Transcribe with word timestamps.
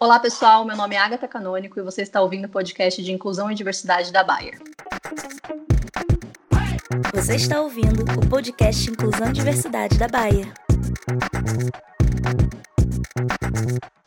Olá, 0.00 0.20
pessoal. 0.20 0.64
Meu 0.64 0.76
nome 0.76 0.94
é 0.94 0.98
Agatha 0.98 1.26
Canônico 1.26 1.80
e 1.80 1.82
você 1.82 2.02
está 2.02 2.22
ouvindo 2.22 2.44
o 2.44 2.48
podcast 2.48 3.02
de 3.02 3.10
Inclusão 3.10 3.50
e 3.50 3.54
Diversidade 3.56 4.12
da 4.12 4.22
Bayer. 4.22 4.56
Você 7.12 7.34
está 7.34 7.60
ouvindo 7.60 8.04
o 8.04 8.30
podcast 8.30 8.88
Inclusão 8.88 9.30
e 9.30 9.32
Diversidade 9.32 9.98
da 9.98 10.06
Bayer. 10.06 10.54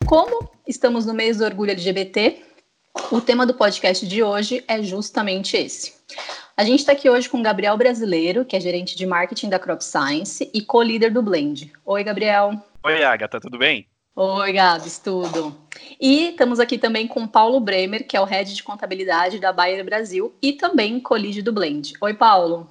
Como 0.05 0.49
estamos 0.65 1.05
no 1.05 1.13
mês 1.13 1.39
do 1.39 1.43
orgulho 1.43 1.71
LGBT, 1.71 2.41
o 3.11 3.19
tema 3.19 3.45
do 3.45 3.53
podcast 3.53 4.07
de 4.07 4.23
hoje 4.23 4.63
é 4.69 4.81
justamente 4.81 5.57
esse. 5.57 5.93
A 6.55 6.63
gente 6.63 6.79
está 6.79 6.93
aqui 6.93 7.09
hoje 7.09 7.27
com 7.27 7.41
o 7.41 7.43
Gabriel 7.43 7.75
Brasileiro, 7.75 8.45
que 8.45 8.55
é 8.55 8.61
gerente 8.61 8.95
de 8.95 9.05
marketing 9.05 9.49
da 9.49 9.59
Crop 9.59 9.83
Science 9.83 10.49
e 10.53 10.61
co-líder 10.61 11.11
do 11.11 11.21
Blend. 11.21 11.69
Oi, 11.83 12.01
Gabriel. 12.01 12.53
Oi, 12.81 13.03
Agatha, 13.03 13.41
tudo 13.41 13.57
bem? 13.57 13.91
Oi, 14.13 14.51
Gabs, 14.51 14.99
tudo. 14.99 15.55
E 15.99 16.31
estamos 16.31 16.59
aqui 16.59 16.77
também 16.77 17.07
com 17.07 17.25
Paulo 17.25 17.61
Bremer, 17.61 18.05
que 18.05 18.17
é 18.17 18.19
o 18.19 18.25
head 18.25 18.53
de 18.53 18.61
contabilidade 18.61 19.39
da 19.39 19.53
Bayer 19.53 19.85
Brasil 19.85 20.35
e 20.41 20.51
também 20.51 20.99
colide 20.99 21.41
do 21.41 21.53
Blend. 21.53 21.93
Oi, 22.01 22.13
Paulo. 22.13 22.69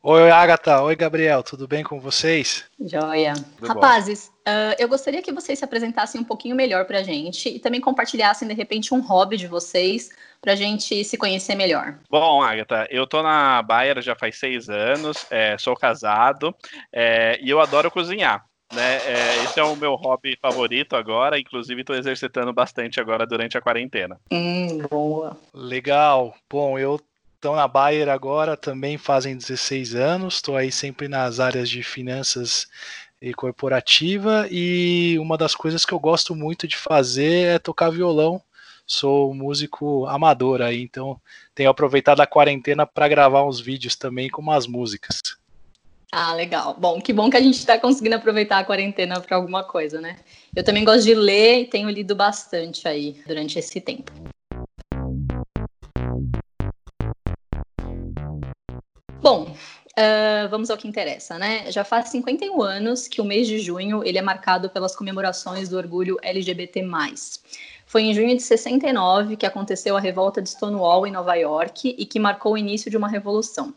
Oi, 0.00 0.30
Agatha. 0.30 0.80
Oi, 0.82 0.94
Gabriel. 0.94 1.42
Tudo 1.42 1.66
bem 1.66 1.82
com 1.82 1.98
vocês? 1.98 2.64
Joia. 2.80 3.34
Tudo 3.58 3.66
Rapazes, 3.66 4.28
uh, 4.46 4.74
eu 4.78 4.88
gostaria 4.88 5.20
que 5.20 5.32
vocês 5.32 5.58
se 5.58 5.64
apresentassem 5.64 6.20
um 6.20 6.24
pouquinho 6.24 6.54
melhor 6.54 6.84
para 6.84 6.98
a 6.98 7.02
gente 7.02 7.48
e 7.48 7.58
também 7.58 7.80
compartilhassem, 7.80 8.46
de 8.46 8.54
repente, 8.54 8.94
um 8.94 9.00
hobby 9.00 9.36
de 9.36 9.48
vocês 9.48 10.10
para 10.40 10.52
a 10.52 10.56
gente 10.56 11.04
se 11.04 11.16
conhecer 11.16 11.56
melhor. 11.56 11.98
Bom, 12.08 12.40
Agatha, 12.40 12.86
eu 12.88 13.04
tô 13.04 13.20
na 13.20 13.62
Bayer 13.62 14.00
já 14.00 14.14
faz 14.14 14.38
seis 14.38 14.68
anos, 14.68 15.26
é, 15.28 15.58
sou 15.58 15.76
casado 15.76 16.54
é, 16.92 17.36
e 17.42 17.50
eu 17.50 17.60
adoro 17.60 17.90
cozinhar. 17.90 18.44
Né? 18.74 18.96
É, 19.04 19.44
esse 19.44 19.60
é 19.60 19.62
o 19.62 19.76
meu 19.76 19.94
hobby 19.94 20.36
favorito 20.40 20.96
agora, 20.96 21.38
inclusive 21.38 21.82
estou 21.82 21.94
exercitando 21.94 22.52
bastante 22.52 23.00
agora 23.00 23.26
durante 23.26 23.58
a 23.58 23.60
quarentena. 23.60 24.18
Hum, 24.32 24.78
boa. 24.90 25.36
Legal. 25.52 26.34
Bom, 26.50 26.78
eu 26.78 26.98
estou 27.34 27.54
na 27.54 27.68
Bayer 27.68 28.08
agora, 28.08 28.56
também 28.56 28.96
fazem 28.96 29.36
16 29.36 29.94
anos, 29.94 30.36
estou 30.36 30.56
aí 30.56 30.72
sempre 30.72 31.06
nas 31.06 31.38
áreas 31.38 31.68
de 31.68 31.82
finanças 31.82 32.66
e 33.20 33.34
corporativa 33.34 34.48
e 34.50 35.16
uma 35.18 35.36
das 35.36 35.54
coisas 35.54 35.84
que 35.84 35.92
eu 35.92 36.00
gosto 36.00 36.34
muito 36.34 36.66
de 36.66 36.76
fazer 36.76 37.54
é 37.54 37.58
tocar 37.58 37.90
violão. 37.90 38.40
Sou 38.86 39.32
músico 39.32 40.06
amador 40.06 40.60
aí, 40.60 40.82
então 40.82 41.20
tenho 41.54 41.70
aproveitado 41.70 42.20
a 42.20 42.26
quarentena 42.26 42.84
para 42.84 43.08
gravar 43.08 43.44
uns 43.44 43.60
vídeos 43.60 43.96
também 43.96 44.28
com 44.28 44.42
umas 44.42 44.66
músicas. 44.66 45.20
Ah, 46.14 46.34
legal. 46.34 46.76
Bom, 46.78 47.00
que 47.00 47.10
bom 47.10 47.30
que 47.30 47.38
a 47.38 47.40
gente 47.40 47.56
está 47.56 47.78
conseguindo 47.78 48.16
aproveitar 48.16 48.58
a 48.58 48.64
quarentena 48.64 49.18
para 49.18 49.34
alguma 49.34 49.64
coisa, 49.64 49.98
né? 49.98 50.18
Eu 50.54 50.62
também 50.62 50.84
gosto 50.84 51.04
de 51.04 51.14
ler 51.14 51.62
e 51.62 51.66
tenho 51.66 51.88
lido 51.88 52.14
bastante 52.14 52.86
aí 52.86 53.16
durante 53.26 53.58
esse 53.58 53.80
tempo. 53.80 54.12
Bom, 59.22 59.56
uh, 59.98 60.48
vamos 60.50 60.68
ao 60.68 60.76
que 60.76 60.86
interessa, 60.86 61.38
né? 61.38 61.72
Já 61.72 61.82
faz 61.82 62.10
51 62.10 62.60
anos 62.60 63.08
que 63.08 63.22
o 63.22 63.24
mês 63.24 63.46
de 63.46 63.58
junho 63.58 64.04
ele 64.04 64.18
é 64.18 64.22
marcado 64.22 64.68
pelas 64.68 64.94
comemorações 64.94 65.70
do 65.70 65.78
orgulho 65.78 66.18
LGBT+. 66.22 66.82
Foi 67.92 68.04
em 68.04 68.14
junho 68.14 68.34
de 68.34 68.42
69 68.42 69.36
que 69.36 69.44
aconteceu 69.44 69.94
a 69.94 70.00
revolta 70.00 70.40
de 70.40 70.48
Stonewall 70.48 71.06
em 71.06 71.12
Nova 71.12 71.34
York 71.34 71.94
e 71.98 72.06
que 72.06 72.18
marcou 72.18 72.54
o 72.54 72.56
início 72.56 72.90
de 72.90 72.96
uma 72.96 73.06
revolução. 73.06 73.74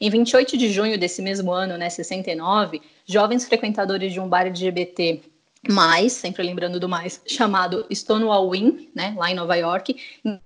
Em 0.00 0.08
28 0.08 0.56
de 0.56 0.72
junho 0.72 0.98
desse 0.98 1.20
mesmo 1.20 1.52
ano, 1.52 1.76
né, 1.76 1.90
69, 1.90 2.80
jovens 3.04 3.44
frequentadores 3.44 4.10
de 4.10 4.20
um 4.20 4.26
bar 4.26 4.46
LGBT 4.46 5.20
mais, 5.68 6.14
sempre 6.14 6.42
lembrando 6.42 6.80
do 6.80 6.88
mais, 6.88 7.20
chamado 7.26 7.84
Stonewall 7.92 8.54
Inn, 8.54 8.86
né, 8.94 9.14
lá 9.18 9.30
em 9.30 9.34
Nova 9.34 9.54
York, 9.54 9.94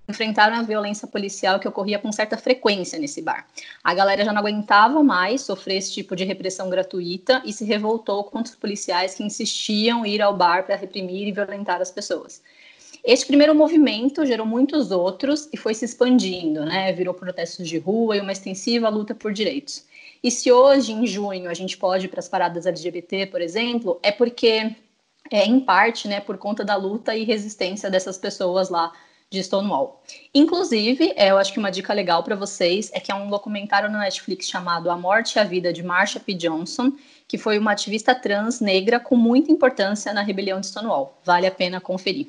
enfrentaram 0.09 0.57
a 0.57 0.61
violência 0.61 1.07
policial 1.07 1.61
que 1.61 1.67
ocorria 1.67 1.99
com 1.99 2.11
certa 2.11 2.35
frequência 2.35 2.99
nesse 2.99 3.21
bar. 3.21 3.47
A 3.81 3.93
galera 3.93 4.25
já 4.25 4.33
não 4.33 4.41
aguentava 4.41 5.01
mais 5.01 5.43
sofrer 5.43 5.77
esse 5.77 5.93
tipo 5.93 6.13
de 6.13 6.25
repressão 6.25 6.69
gratuita 6.69 7.41
e 7.45 7.53
se 7.53 7.63
revoltou 7.63 8.25
contra 8.25 8.51
os 8.51 8.59
policiais 8.59 9.15
que 9.15 9.23
insistiam 9.23 10.05
ir 10.05 10.21
ao 10.21 10.35
bar 10.35 10.65
para 10.65 10.75
reprimir 10.75 11.25
e 11.25 11.31
violentar 11.31 11.79
as 11.79 11.89
pessoas. 11.89 12.41
Esse 13.03 13.25
primeiro 13.25 13.53
movimento 13.53 14.25
gerou 14.25 14.45
muitos 14.45 14.89
outros 14.89 15.49
e 15.51 15.57
foi 15.57 15.73
se 15.73 15.83
expandindo, 15.83 16.63
né? 16.63 16.93
Virou 16.93 17.13
protestos 17.13 17.67
de 17.67 17.77
rua 17.77 18.15
e 18.15 18.21
uma 18.21 18.31
extensiva 18.31 18.87
luta 18.87 19.13
por 19.13 19.33
direitos. 19.33 19.85
E 20.23 20.31
se 20.31 20.49
hoje, 20.49 20.93
em 20.93 21.05
junho, 21.05 21.49
a 21.49 21.53
gente 21.53 21.75
pode 21.75 22.05
ir 22.05 22.09
para 22.09 22.21
as 22.21 22.29
paradas 22.29 22.65
LGBT, 22.65 23.25
por 23.25 23.41
exemplo, 23.41 23.99
é 24.01 24.09
porque, 24.09 24.73
é, 25.29 25.45
em 25.45 25.59
parte, 25.59 26.07
né, 26.07 26.21
por 26.21 26.37
conta 26.37 26.63
da 26.63 26.77
luta 26.77 27.13
e 27.13 27.25
resistência 27.25 27.89
dessas 27.89 28.17
pessoas 28.17 28.69
lá 28.69 28.93
de 29.29 29.43
Stonewall. 29.43 30.01
Inclusive, 30.33 31.11
é, 31.17 31.31
eu 31.31 31.37
acho 31.37 31.51
que 31.51 31.59
uma 31.59 31.71
dica 31.71 31.91
legal 31.91 32.23
para 32.23 32.37
vocês 32.37 32.89
é 32.93 33.01
que 33.01 33.11
é 33.11 33.15
um 33.15 33.29
documentário 33.29 33.91
na 33.91 33.99
Netflix 33.99 34.47
chamado 34.47 34.89
A 34.89 34.95
Morte 34.95 35.35
e 35.35 35.39
a 35.39 35.43
Vida 35.43 35.73
de 35.73 35.83
Marsha 35.83 36.21
P. 36.21 36.35
Johnson, 36.35 36.93
que 37.27 37.37
foi 37.37 37.59
uma 37.59 37.73
ativista 37.73 38.15
trans 38.15 38.61
negra 38.61 38.97
com 38.97 39.17
muita 39.17 39.51
importância 39.51 40.13
na 40.13 40.21
rebelião 40.21 40.61
de 40.61 40.67
Stonewall. 40.67 41.17
Vale 41.25 41.47
a 41.47 41.51
pena 41.51 41.81
conferir 41.81 42.27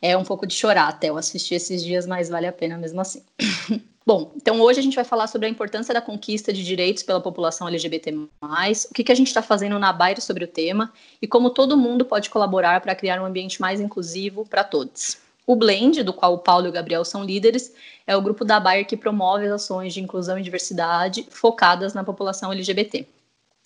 é 0.00 0.16
um 0.16 0.24
pouco 0.24 0.46
de 0.46 0.54
chorar 0.54 0.88
até. 0.88 1.08
Eu 1.08 1.16
assisti 1.16 1.54
esses 1.54 1.84
dias, 1.84 2.06
mas 2.06 2.28
vale 2.28 2.46
a 2.46 2.52
pena 2.52 2.76
mesmo 2.76 3.00
assim. 3.00 3.22
Bom, 4.06 4.30
então 4.36 4.60
hoje 4.60 4.78
a 4.78 4.82
gente 4.82 4.94
vai 4.94 5.04
falar 5.04 5.26
sobre 5.26 5.48
a 5.48 5.50
importância 5.50 5.92
da 5.92 6.00
conquista 6.00 6.52
de 6.52 6.64
direitos 6.64 7.02
pela 7.02 7.20
população 7.20 7.66
LGBT+, 7.66 8.12
o 8.12 8.94
que, 8.94 9.02
que 9.02 9.10
a 9.10 9.14
gente 9.16 9.26
está 9.26 9.42
fazendo 9.42 9.80
na 9.80 9.92
Bayer 9.92 10.22
sobre 10.22 10.44
o 10.44 10.48
tema 10.48 10.92
e 11.20 11.26
como 11.26 11.50
todo 11.50 11.76
mundo 11.76 12.04
pode 12.04 12.30
colaborar 12.30 12.80
para 12.80 12.94
criar 12.94 13.20
um 13.20 13.24
ambiente 13.24 13.60
mais 13.60 13.80
inclusivo 13.80 14.46
para 14.46 14.62
todos. 14.62 15.18
O 15.44 15.56
Blend, 15.56 16.04
do 16.04 16.12
qual 16.12 16.34
o 16.34 16.38
Paulo 16.38 16.66
e 16.66 16.68
o 16.68 16.72
Gabriel 16.72 17.04
são 17.04 17.24
líderes, 17.24 17.72
é 18.06 18.16
o 18.16 18.22
grupo 18.22 18.44
da 18.44 18.60
Bayer 18.60 18.86
que 18.86 18.96
promove 18.96 19.46
as 19.46 19.52
ações 19.52 19.92
de 19.92 20.00
inclusão 20.00 20.38
e 20.38 20.42
diversidade 20.42 21.26
focadas 21.28 21.92
na 21.92 22.04
população 22.04 22.52
LGBT. 22.52 23.08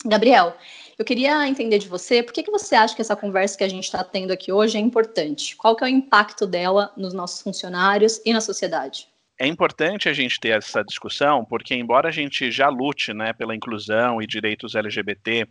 Gabriel, 0.06 0.56
eu 1.00 1.04
queria 1.04 1.48
entender 1.48 1.78
de 1.78 1.88
você, 1.88 2.22
por 2.22 2.30
que, 2.30 2.42
que 2.42 2.50
você 2.50 2.74
acha 2.74 2.94
que 2.94 3.00
essa 3.00 3.16
conversa 3.16 3.56
que 3.56 3.64
a 3.64 3.68
gente 3.68 3.84
está 3.84 4.04
tendo 4.04 4.34
aqui 4.34 4.52
hoje 4.52 4.76
é 4.76 4.80
importante? 4.82 5.56
Qual 5.56 5.74
que 5.74 5.82
é 5.82 5.86
o 5.86 5.88
impacto 5.88 6.46
dela 6.46 6.92
nos 6.94 7.14
nossos 7.14 7.40
funcionários 7.40 8.20
e 8.22 8.34
na 8.34 8.40
sociedade? 8.42 9.09
É 9.40 9.46
importante 9.46 10.06
a 10.06 10.12
gente 10.12 10.38
ter 10.38 10.50
essa 10.50 10.84
discussão, 10.84 11.46
porque 11.46 11.74
embora 11.74 12.08
a 12.08 12.12
gente 12.12 12.50
já 12.50 12.68
lute 12.68 13.14
né, 13.14 13.32
pela 13.32 13.56
inclusão 13.56 14.20
e 14.20 14.26
direitos 14.26 14.74
LGBT 14.74 15.48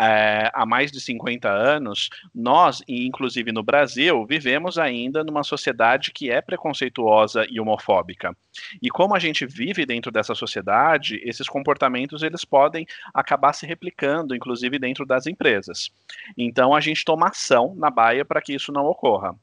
é, 0.00 0.50
há 0.54 0.64
mais 0.64 0.90
de 0.90 0.98
50 0.98 1.46
anos, 1.46 2.08
nós, 2.34 2.82
inclusive 2.88 3.52
no 3.52 3.62
Brasil, 3.62 4.24
vivemos 4.24 4.78
ainda 4.78 5.22
numa 5.22 5.42
sociedade 5.42 6.12
que 6.12 6.30
é 6.30 6.40
preconceituosa 6.40 7.46
e 7.50 7.60
homofóbica. 7.60 8.34
E 8.82 8.88
como 8.88 9.14
a 9.14 9.18
gente 9.18 9.44
vive 9.44 9.84
dentro 9.84 10.10
dessa 10.10 10.34
sociedade, 10.34 11.20
esses 11.22 11.46
comportamentos 11.46 12.22
eles 12.22 12.42
podem 12.42 12.86
acabar 13.12 13.52
se 13.52 13.66
replicando, 13.66 14.34
inclusive 14.34 14.78
dentro 14.78 15.04
das 15.04 15.26
empresas. 15.26 15.90
Então 16.38 16.74
a 16.74 16.80
gente 16.80 17.04
toma 17.04 17.28
ação 17.28 17.74
na 17.76 17.90
baia 17.90 18.24
para 18.24 18.40
que 18.40 18.54
isso 18.54 18.72
não 18.72 18.86
ocorra. 18.86 19.36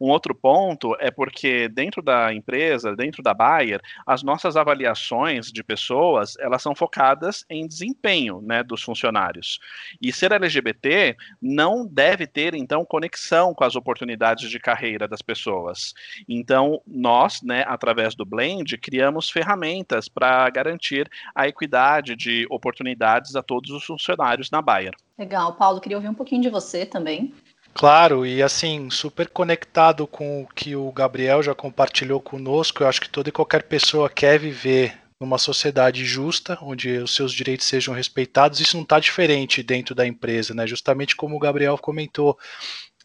Um 0.00 0.10
outro 0.10 0.34
ponto 0.34 0.94
é 1.00 1.10
porque 1.10 1.68
dentro 1.68 2.02
da 2.02 2.32
empresa, 2.32 2.94
dentro 2.94 3.22
da 3.22 3.32
Bayer, 3.32 3.80
as 4.06 4.22
nossas 4.22 4.56
avaliações 4.56 5.50
de 5.50 5.64
pessoas, 5.64 6.36
elas 6.38 6.62
são 6.62 6.74
focadas 6.74 7.44
em 7.48 7.66
desempenho, 7.66 8.40
né, 8.42 8.62
dos 8.62 8.82
funcionários. 8.82 9.58
E 10.00 10.12
ser 10.12 10.32
LGBT 10.32 11.16
não 11.40 11.86
deve 11.86 12.26
ter 12.26 12.54
então 12.54 12.84
conexão 12.84 13.54
com 13.54 13.64
as 13.64 13.74
oportunidades 13.74 14.50
de 14.50 14.58
carreira 14.58 15.08
das 15.08 15.22
pessoas. 15.22 15.94
Então, 16.28 16.80
nós, 16.86 17.40
né, 17.42 17.64
através 17.66 18.14
do 18.14 18.26
Blend, 18.26 18.76
criamos 18.78 19.30
ferramentas 19.30 20.08
para 20.08 20.48
garantir 20.50 21.10
a 21.34 21.48
equidade 21.48 22.14
de 22.14 22.46
oportunidades 22.50 23.34
a 23.34 23.42
todos 23.42 23.70
os 23.70 23.84
funcionários 23.84 24.50
na 24.50 24.60
Bayer. 24.60 24.94
Legal, 25.18 25.54
Paulo, 25.54 25.80
queria 25.80 25.96
ouvir 25.96 26.08
um 26.08 26.14
pouquinho 26.14 26.42
de 26.42 26.50
você 26.50 26.84
também. 26.84 27.32
Claro, 27.76 28.24
e 28.24 28.42
assim, 28.42 28.88
super 28.88 29.28
conectado 29.28 30.06
com 30.06 30.42
o 30.42 30.46
que 30.46 30.74
o 30.74 30.90
Gabriel 30.90 31.42
já 31.42 31.54
compartilhou 31.54 32.18
conosco, 32.22 32.82
eu 32.82 32.88
acho 32.88 33.02
que 33.02 33.08
toda 33.10 33.28
e 33.28 33.32
qualquer 33.32 33.64
pessoa 33.64 34.08
quer 34.08 34.38
viver 34.38 34.98
numa 35.20 35.36
sociedade 35.36 36.02
justa, 36.02 36.58
onde 36.62 36.96
os 36.96 37.14
seus 37.14 37.34
direitos 37.34 37.66
sejam 37.66 37.92
respeitados, 37.92 38.60
isso 38.60 38.78
não 38.78 38.82
está 38.82 38.98
diferente 38.98 39.62
dentro 39.62 39.94
da 39.94 40.06
empresa, 40.06 40.54
né? 40.54 40.66
Justamente 40.66 41.14
como 41.14 41.36
o 41.36 41.38
Gabriel 41.38 41.76
comentou, 41.76 42.38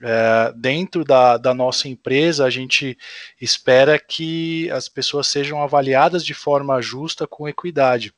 é, 0.01 0.53
dentro 0.56 1.03
da, 1.03 1.35
da 1.35 1.53
nossa 1.53 1.89
empresa, 1.89 2.45
a 2.45 2.50
gente 2.50 2.97
espera 3.41 4.00
que 4.00 4.71
as 4.71 4.88
pessoas 4.88 5.27
sejam 5.27 5.62
avaliadas 5.62 6.25
de 6.25 6.33
forma 6.33 6.81
justa, 6.81 7.27
com 7.27 7.45
equidade. 7.45 8.13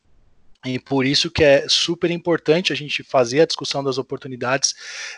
E 0.66 0.80
por 0.80 1.06
isso 1.06 1.30
que 1.30 1.44
é 1.44 1.66
super 1.68 2.10
importante 2.10 2.72
a 2.72 2.76
gente 2.76 3.04
fazer 3.04 3.42
a 3.42 3.46
discussão 3.46 3.84
das 3.84 3.98
oportunidades 3.98 4.74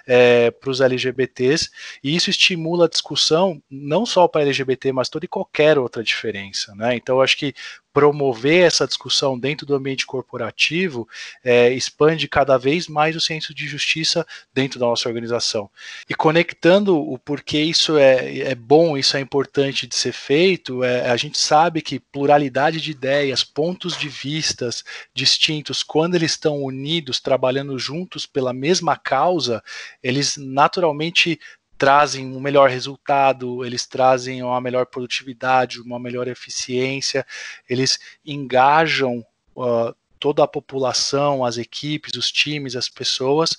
é, 0.08 0.50
para 0.50 0.70
os 0.70 0.82
LGBTs, 0.82 1.70
e 2.04 2.16
isso 2.16 2.30
estimula 2.30 2.86
a 2.86 2.90
discussão 2.90 3.62
não 3.70 4.06
só 4.06 4.28
para 4.28 4.42
LGBT, 4.42 4.92
mas 4.92 5.10
toda 5.10 5.26
e 5.26 5.30
qualquer 5.30 5.78
outra 5.78 6.04
diferença. 6.04 6.74
Né? 6.76 6.96
Então, 6.96 7.22
acho 7.22 7.38
que 7.38 7.54
promover 7.96 8.66
essa 8.66 8.86
discussão 8.86 9.40
dentro 9.40 9.66
do 9.66 9.74
ambiente 9.74 10.06
corporativo 10.06 11.08
é, 11.42 11.70
expande 11.70 12.28
cada 12.28 12.58
vez 12.58 12.90
mais 12.90 13.16
o 13.16 13.22
senso 13.22 13.56
de 13.56 13.66
justiça 13.66 14.28
dentro 14.54 14.78
da 14.78 14.86
nossa 14.86 15.08
organização. 15.08 15.70
E 16.10 16.14
conectando 16.14 16.98
o 16.98 17.18
porquê 17.18 17.62
isso 17.62 17.98
é, 17.98 18.40
é 18.40 18.54
bom, 18.54 18.98
isso 18.98 19.16
é 19.16 19.22
importante 19.22 19.88
de 19.88 19.96
ser 19.96 20.12
feito, 20.12 20.84
é, 20.84 21.10
a 21.10 21.16
gente 21.16 21.38
sabe 21.38 21.82
que 21.82 21.98
pluralidade 21.98 22.82
de 22.82 22.92
ideias, 22.92 23.46
pontos 23.46 23.98
de 23.98 24.10
vistas 24.10 24.84
distintos, 25.14 25.82
quando 25.82 26.16
eles 26.16 26.32
estão 26.32 26.62
unidos, 26.62 27.22
trabalhando 27.22 27.80
juntos 27.80 28.26
pela 28.26 28.52
mesma 28.52 28.98
causa, 28.98 29.64
eles 30.04 30.36
naturalmente 30.36 31.40
trazem 31.78 32.36
um 32.36 32.40
melhor 32.40 32.70
resultado, 32.70 33.66
eles 33.66 33.86
trazem 33.86 34.42
uma 34.42 34.62
melhor 34.62 34.86
produtividade, 34.86 35.82
uma 35.82 36.00
melhor 36.00 36.28
eficiência, 36.28 37.26
eles 37.70 38.00
engajam 38.26 39.26
uh, 39.56 39.96
toda 40.20 40.44
a 40.44 40.48
população, 40.48 41.44
as 41.44 41.58
equipes, 41.58 42.16
os 42.16 42.32
times, 42.32 42.76
as 42.76 42.90
pessoas, 42.90 43.58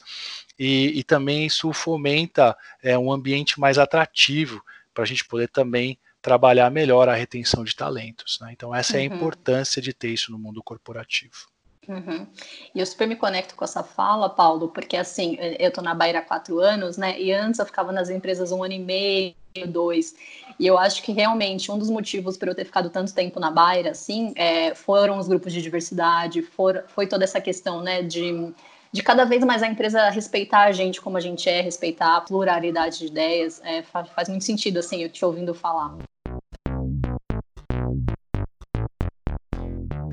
e, 0.59 0.99
e 0.99 1.05
também 1.05 1.47
isso 1.47 1.73
fomenta 1.73 2.57
é, 2.83 2.99
um 2.99 3.13
ambiente 3.13 3.61
mais 3.61 3.79
atrativo 3.79 4.63
para 4.95 5.05
a 5.05 5.07
gente 5.07 5.25
poder 5.25 5.49
também 5.49 5.99
trabalhar 6.23 6.71
melhor 6.71 7.09
a 7.09 7.15
retenção 7.15 7.63
de 7.63 7.77
talentos. 7.77 8.39
Né? 8.41 8.51
Então, 8.53 8.75
essa 8.75 8.97
é 8.97 9.07
a 9.07 9.09
uhum. 9.09 9.17
importância 9.17 9.81
de 9.81 9.93
ter 9.93 10.09
isso 10.09 10.33
no 10.33 10.39
mundo 10.39 10.63
corporativo. 10.63 11.47
Uhum. 11.89 12.27
E 12.75 12.81
eu 12.81 12.87
super 12.87 13.07
me 13.07 13.15
conecto 13.15 13.55
com 13.55 13.65
essa 13.65 13.83
fala, 13.83 14.29
Paulo, 14.29 14.69
porque 14.69 14.97
assim, 14.97 15.37
eu 15.59 15.71
tô 15.71 15.81
na 15.81 15.95
Baira 15.95 16.19
há 16.19 16.23
quatro 16.23 16.59
anos, 16.59 16.97
né? 16.97 17.19
E 17.21 17.33
antes 17.33 17.61
eu 17.61 17.67
ficava 17.67 17.93
nas 17.93 18.11
empresas 18.11 18.51
um 18.51 18.63
ano 18.65 18.75
e 18.75 18.79
meio, 18.79 19.35
dois. 19.69 20.15
E 20.59 20.67
eu 20.67 20.77
acho 20.77 21.03
que 21.03 21.13
realmente 21.13 21.71
um 21.71 21.79
dos 21.79 21.89
motivos 21.89 22.37
para 22.37 22.51
eu 22.51 22.55
ter 22.55 22.65
ficado 22.65 22.91
tanto 22.91 23.15
tempo 23.15 23.39
na 23.39 23.51
Baira, 23.51 23.91
assim, 23.91 24.33
é, 24.37 24.75
foram 24.75 25.19
os 25.19 25.29
grupos 25.29 25.53
de 25.53 25.63
diversidade, 25.63 26.43
for, 26.43 26.85
foi 26.89 27.07
toda 27.07 27.25
essa 27.25 27.41
questão, 27.41 27.81
né, 27.81 28.03
de, 28.03 28.53
de 28.91 29.03
cada 29.03 29.25
vez 29.25 29.45
mais 29.45 29.63
a 29.63 29.69
empresa 29.69 30.11
respeitar 30.11 30.63
a 30.63 30.73
gente 30.73 31.01
como 31.01 31.17
a 31.17 31.21
gente 31.21 31.49
é, 31.49 31.61
respeitar 31.61 32.17
a 32.17 32.21
pluralidade 32.21 32.99
de 32.99 33.07
ideias. 33.07 33.61
É, 33.65 33.83
faz, 33.83 34.09
faz 34.09 34.29
muito 34.29 34.45
sentido, 34.45 34.79
assim, 34.79 35.03
eu 35.03 35.09
te 35.09 35.25
ouvindo 35.25 35.55
falar. 35.55 35.97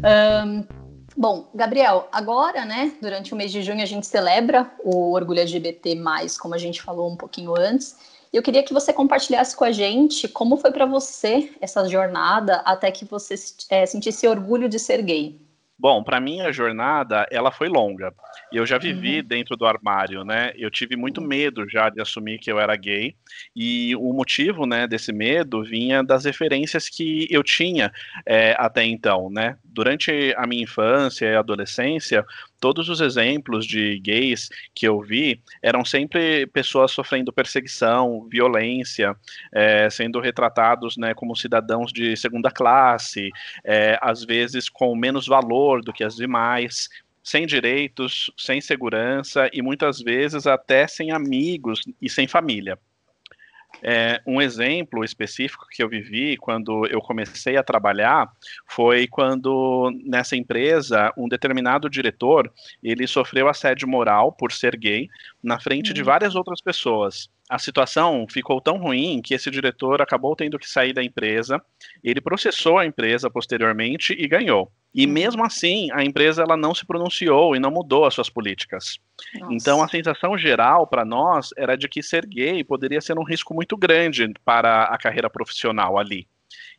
Um, 0.06 0.83
Bom, 1.16 1.48
Gabriel, 1.54 2.08
agora, 2.12 2.66
né, 2.66 2.94
durante 3.02 3.34
o 3.34 3.38
mês 3.38 3.52
de 3.52 3.62
junho 3.62 3.84
a 3.84 3.86
gente 3.86 4.08
celebra 4.08 4.72
o 4.84 5.12
orgulho 5.14 5.40
LGBT+, 5.40 5.96
como 6.40 6.56
a 6.56 6.58
gente 6.58 6.82
falou 6.82 7.12
um 7.12 7.16
pouquinho 7.16 7.56
antes. 7.56 7.96
Eu 8.32 8.42
queria 8.42 8.64
que 8.64 8.74
você 8.74 8.92
compartilhasse 8.92 9.56
com 9.56 9.64
a 9.64 9.72
gente 9.72 10.28
como 10.28 10.58
foi 10.58 10.72
para 10.72 10.88
você 10.88 11.52
essa 11.62 11.88
jornada 11.88 12.56
até 12.66 12.92
que 12.92 13.06
você 13.06 13.36
é, 13.70 13.86
sentisse 13.86 14.28
orgulho 14.28 14.68
de 14.68 14.80
ser 14.80 15.04
gay. 15.04 15.40
Bom, 15.78 16.04
para 16.04 16.20
mim 16.20 16.40
a 16.42 16.52
jornada 16.52 17.28
ela 17.30 17.52
foi 17.52 17.68
longa. 17.68 18.14
E 18.52 18.58
eu 18.58 18.66
já 18.66 18.78
vivi 18.78 19.20
uhum. 19.20 19.26
dentro 19.26 19.58
do 19.58 19.66
armário, 19.66 20.24
né? 20.24 20.54
Eu 20.56 20.72
tive 20.72 20.96
muito 20.96 21.20
uhum. 21.20 21.28
medo 21.28 21.68
já 21.68 21.90
de 21.90 22.00
assumir 22.00 22.40
que 22.40 22.52
eu 22.52 22.60
era 22.60 22.76
gay. 22.76 23.16
E 23.56 23.96
o 23.98 24.14
motivo, 24.14 24.66
né, 24.66 24.88
desse 24.88 25.12
medo 25.12 25.64
vinha 25.64 26.02
das 26.02 26.26
referências 26.26 26.88
que 26.88 27.28
eu 27.30 27.44
tinha 27.44 27.92
é, 28.26 28.56
até 28.58 28.86
então, 28.86 29.30
né? 29.30 29.58
Durante 29.74 30.36
a 30.38 30.46
minha 30.46 30.64
infância 30.64 31.26
e 31.26 31.36
adolescência, 31.36 32.24
todos 32.60 32.90
os 32.90 33.02
exemplos 33.02 33.66
de 33.66 34.00
gays 34.00 34.48
que 34.76 34.88
eu 34.88 35.02
vi 35.02 35.42
eram 35.64 35.84
sempre 35.84 36.46
pessoas 36.46 36.92
sofrendo 36.92 37.34
perseguição, 37.34 38.28
violência, 38.30 39.16
é, 39.52 39.90
sendo 39.90 40.20
retratados 40.20 40.96
né, 40.96 41.16
como 41.16 41.36
cidadãos 41.36 41.92
de 41.92 42.16
segunda 42.16 42.52
classe, 42.52 43.32
é, 43.66 43.98
às 44.00 44.24
vezes 44.24 44.70
com 44.70 44.96
menos 44.96 45.26
valor 45.26 45.82
do 45.82 45.92
que 45.92 46.04
as 46.04 46.16
demais, 46.16 46.88
sem 47.24 47.48
direitos, 47.48 48.30
sem 48.38 48.62
segurança 48.62 49.50
e 49.52 49.62
muitas 49.64 50.00
vezes 50.00 50.46
até 50.46 50.86
sem 50.86 51.12
amigos 51.12 51.82
e 52.00 52.08
sem 52.08 52.28
família. 52.28 52.78
É, 53.82 54.22
um 54.26 54.42
exemplo 54.42 55.04
específico 55.04 55.66
que 55.70 55.84
eu 55.84 55.90
vivi 55.90 56.38
quando 56.38 56.86
eu 56.88 57.02
comecei 57.02 57.58
a 57.58 57.64
trabalhar 57.64 58.32
foi 58.68 59.08
quando 59.08 59.92
nessa 60.06 60.36
empresa 60.38 61.12
um 61.18 61.28
determinado 61.28 61.90
diretor 61.90 62.52
ele 62.82 63.08
sofreu 63.08 63.50
assédio 63.50 63.88
moral 63.88 64.32
por 64.32 64.52
ser 64.52 64.78
gay 64.78 65.10
na 65.42 65.60
frente 65.60 65.90
uhum. 65.90 65.94
de 65.96 66.04
várias 66.04 66.36
outras 66.36 66.62
pessoas 66.62 67.30
a 67.50 67.60
situação 67.60 68.26
ficou 68.30 68.62
tão 68.62 68.78
ruim 68.78 69.22
que 69.22 69.34
esse 69.34 69.52
diretor 69.52 70.02
acabou 70.02 70.36
tendo 70.36 70.58
que 70.58 70.70
sair 70.70 70.94
da 70.94 71.04
empresa. 71.04 71.62
Ele 72.04 72.22
processou 72.22 72.78
a 72.78 72.86
empresa 72.86 73.30
posteriormente 73.30 74.14
e 74.18 74.28
ganhou. 74.28 74.72
E 74.94 75.06
uhum. 75.06 75.12
mesmo 75.12 75.44
assim, 75.44 75.90
a 75.92 76.04
empresa 76.04 76.44
ela 76.44 76.56
não 76.56 76.74
se 76.74 76.86
pronunciou 76.86 77.56
e 77.56 77.60
não 77.60 77.72
mudou 77.72 78.06
as 78.06 78.14
suas 78.14 78.30
políticas. 78.30 79.00
Nossa. 79.40 79.54
Então, 79.54 79.84
a 79.84 79.88
sensação 79.88 80.38
geral 80.38 80.88
para 80.88 81.04
nós 81.04 81.50
era 81.58 81.76
de 81.76 81.88
que 81.90 82.02
ser 82.02 82.26
gay 82.26 82.64
poderia 82.64 83.02
ser 83.02 83.18
um 83.18 83.24
risco 83.24 83.54
muito 83.54 83.76
grande 83.76 84.32
para 84.46 84.84
a 84.84 84.98
carreira 84.98 85.30
profissional 85.30 85.98
ali. 85.98 86.28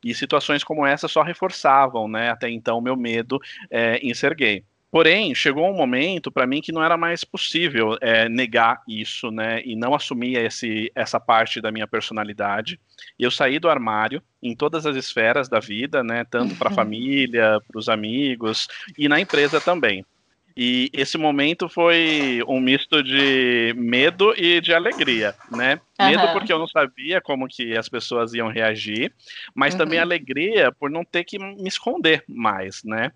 E 0.05 0.14
situações 0.14 0.62
como 0.62 0.87
essa 0.87 1.08
só 1.08 1.22
reforçavam, 1.22 2.06
né, 2.08 2.31
até 2.31 2.49
então, 2.49 2.78
o 2.78 2.82
meu 2.82 2.96
medo 2.96 3.40
é, 3.70 3.96
em 3.99 4.14
ser 4.14 4.34
gay. 4.34 4.64
Porém, 4.94 5.35
chegou 5.35 5.69
um 5.69 5.75
momento 5.75 6.31
para 6.31 6.46
mim 6.46 6.61
que 6.61 6.70
não 6.70 6.81
era 6.81 6.96
mais 6.96 7.25
possível 7.25 7.99
é, 8.00 8.29
negar 8.29 8.81
isso, 8.87 9.29
né, 9.29 9.61
e 9.64 9.75
não 9.75 9.93
assumir 9.93 10.37
esse, 10.37 10.88
essa 10.94 11.19
parte 11.19 11.61
da 11.61 11.73
minha 11.73 11.85
personalidade. 11.85 12.79
Eu 13.19 13.29
saí 13.29 13.58
do 13.58 13.69
armário 13.69 14.23
em 14.41 14.55
todas 14.55 14.87
as 14.87 14.94
esferas 14.94 15.49
da 15.49 15.58
vida, 15.58 16.05
né, 16.05 16.25
tanto 16.31 16.55
para 16.55 16.70
a 16.70 16.73
família, 16.73 17.58
para 17.67 17.76
os 17.76 17.88
amigos 17.88 18.69
e 18.96 19.08
na 19.08 19.19
empresa 19.19 19.61
também. 19.61 20.06
E 20.56 20.88
esse 20.93 21.19
momento 21.19 21.69
foi 21.69 22.40
um 22.47 22.61
misto 22.61 23.02
de 23.02 23.75
medo 23.76 24.32
e 24.37 24.61
de 24.61 24.73
alegria, 24.73 25.35
né? 25.50 25.81
Uhum. 25.99 26.06
Medo 26.06 26.32
porque 26.32 26.52
eu 26.52 26.61
não 26.61 26.69
sabia 26.69 27.20
como 27.20 27.49
que 27.49 27.76
as 27.76 27.88
pessoas 27.88 28.32
iam 28.35 28.49
reagir, 28.49 29.12
mas 29.52 29.75
uhum. 29.75 29.79
também 29.79 29.99
alegria 29.99 30.70
por 30.70 30.88
não 30.88 31.05
ter 31.05 31.25
que 31.25 31.40
me 31.40 31.67
esconder 31.67 32.23
mais, 32.29 32.85
né? 32.85 33.11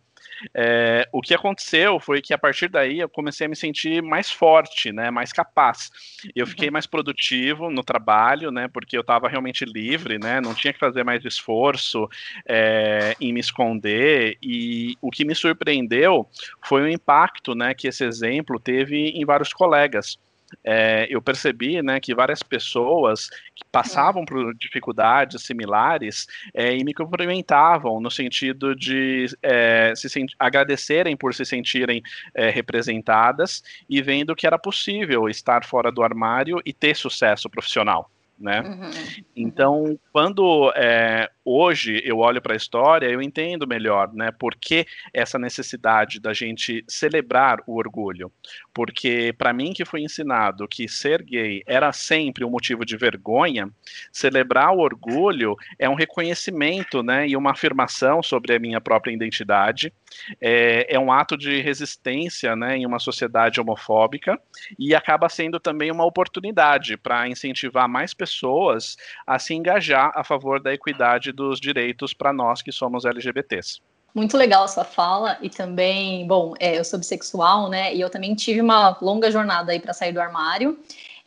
É, 0.55 1.09
o 1.12 1.20
que 1.20 1.35
aconteceu 1.35 1.99
foi 1.99 2.20
que 2.20 2.32
a 2.32 2.38
partir 2.38 2.69
daí 2.69 3.00
eu 3.00 3.09
comecei 3.09 3.47
a 3.47 3.49
me 3.49 3.56
sentir 3.56 4.03
mais 4.03 4.31
forte, 4.31 4.93
né, 4.93 5.11
mais 5.11 5.32
capaz. 5.32 5.91
Eu 6.35 6.47
fiquei 6.47 6.69
uhum. 6.69 6.73
mais 6.73 6.87
produtivo 6.87 7.70
no 7.70 7.82
trabalho, 7.82 8.50
né, 8.50 8.69
porque 8.69 8.97
eu 8.97 9.00
estava 9.00 9.29
realmente 9.29 9.65
livre, 9.65 10.19
né, 10.19 10.41
não 10.41 10.55
tinha 10.55 10.73
que 10.73 10.79
fazer 10.79 11.05
mais 11.05 11.25
esforço 11.25 12.09
é, 12.47 13.17
em 13.20 13.32
me 13.32 13.41
esconder. 13.41 14.38
E 14.43 14.97
o 15.00 15.11
que 15.11 15.25
me 15.25 15.35
surpreendeu 15.35 16.29
foi 16.64 16.82
o 16.82 16.88
impacto, 16.88 17.55
né, 17.55 17.75
que 17.75 17.88
esse 17.88 18.05
exemplo 18.05 18.59
teve 18.61 19.11
em 19.11 19.25
vários 19.25 19.53
colegas 19.53 20.19
é, 20.65 21.06
eu 21.11 21.21
percebi 21.21 21.83
né, 21.83 22.00
que 22.00 22.15
várias 22.15 22.43
pessoas 22.43 23.29
que 23.55 23.65
passavam 23.71 24.25
por 24.25 24.55
dificuldades 24.55 25.43
similares 25.43 26.27
é, 26.55 26.77
e 26.77 26.85
me 26.85 26.95
cumprimentavam 26.95 28.00
no 28.00 28.11
sentido 28.11 28.75
de 28.75 29.26
é, 29.43 29.93
se 29.97 30.09
agradecerem 30.38 31.17
por 31.17 31.35
se 31.35 31.45
sentirem 31.45 32.02
é, 32.35 32.50
representadas 32.50 33.62
e 33.88 34.00
vendo 34.02 34.35
que 34.35 34.47
era 34.47 34.59
possível 34.59 35.28
estar 35.28 35.64
fora 35.64 35.93
do 35.93 36.02
armário 36.02 36.61
e 36.64 36.73
ter 36.73 36.97
sucesso 36.97 37.49
profissional 37.49 38.11
né? 38.38 38.61
Uhum. 38.61 39.25
Então, 39.35 39.99
quando 40.12 40.73
é, 40.76 41.28
hoje 41.45 42.00
eu 42.04 42.18
olho 42.18 42.40
para 42.40 42.54
a 42.54 42.57
história, 42.57 43.07
eu 43.07 43.21
entendo 43.21 43.66
melhor, 43.66 44.12
né? 44.12 44.30
Por 44.30 44.54
que 44.54 44.87
essa 45.12 45.38
necessidade 45.38 46.21
da 46.21 46.33
gente 46.33 46.85
celebrar 46.87 47.59
o 47.66 47.76
orgulho? 47.76 48.30
Porque 48.73 49.35
para 49.37 49.52
mim 49.52 49.73
que 49.73 49.85
foi 49.85 50.02
ensinado 50.02 50.68
que 50.68 50.88
ser 50.88 51.23
gay 51.23 51.62
era 51.66 51.92
sempre 51.92 52.45
um 52.45 52.50
motivo 52.50 52.85
de 52.85 52.97
vergonha, 52.97 53.68
celebrar 54.12 54.73
o 54.73 54.78
orgulho 54.78 55.57
é 55.78 55.88
um 55.88 55.95
reconhecimento, 55.95 57.02
né? 57.02 57.28
E 57.28 57.37
uma 57.37 57.50
afirmação 57.50 58.23
sobre 58.23 58.54
a 58.54 58.59
minha 58.59 58.80
própria 58.80 59.12
identidade. 59.12 59.92
É, 60.41 60.95
é 60.95 60.99
um 60.99 61.12
ato 61.12 61.37
de 61.37 61.61
resistência, 61.61 62.55
né? 62.55 62.77
Em 62.77 62.87
uma 62.87 62.99
sociedade 62.99 63.61
homofóbica 63.61 64.38
e 64.79 64.95
acaba 64.95 65.29
sendo 65.29 65.59
também 65.59 65.91
uma 65.91 66.05
oportunidade 66.05 66.97
para 66.97 67.29
incentivar 67.29 67.88
mais 67.88 68.15
pessoas 68.15 68.97
a 69.27 69.38
se 69.38 69.55
engajar 69.55 70.12
a 70.15 70.25
favor 70.25 70.61
da 70.61 70.73
equidade 70.73 71.33
dos 71.33 71.61
direitos 71.61 72.12
para 72.12 72.33
nós 72.33 72.62
que 72.62 72.73
somos 72.73 73.05
LGBTs. 73.05 73.81
Muito 74.15 74.37
legal 74.37 74.65
a 74.65 74.69
sua 74.69 74.85
fala 74.85 75.38
e 75.43 75.50
também, 75.50 76.27
bom, 76.27 76.55
é, 76.59 76.79
eu 76.79 76.85
sou 76.85 76.99
bissexual, 76.99 77.69
né? 77.69 77.95
E 77.95 78.00
eu 78.00 78.09
também 78.09 78.35
tive 78.35 78.61
uma 78.61 78.97
longa 79.00 79.31
jornada 79.31 79.71
aí 79.71 79.79
para 79.79 79.93
sair 79.93 80.12
do 80.12 80.21
armário. 80.21 80.79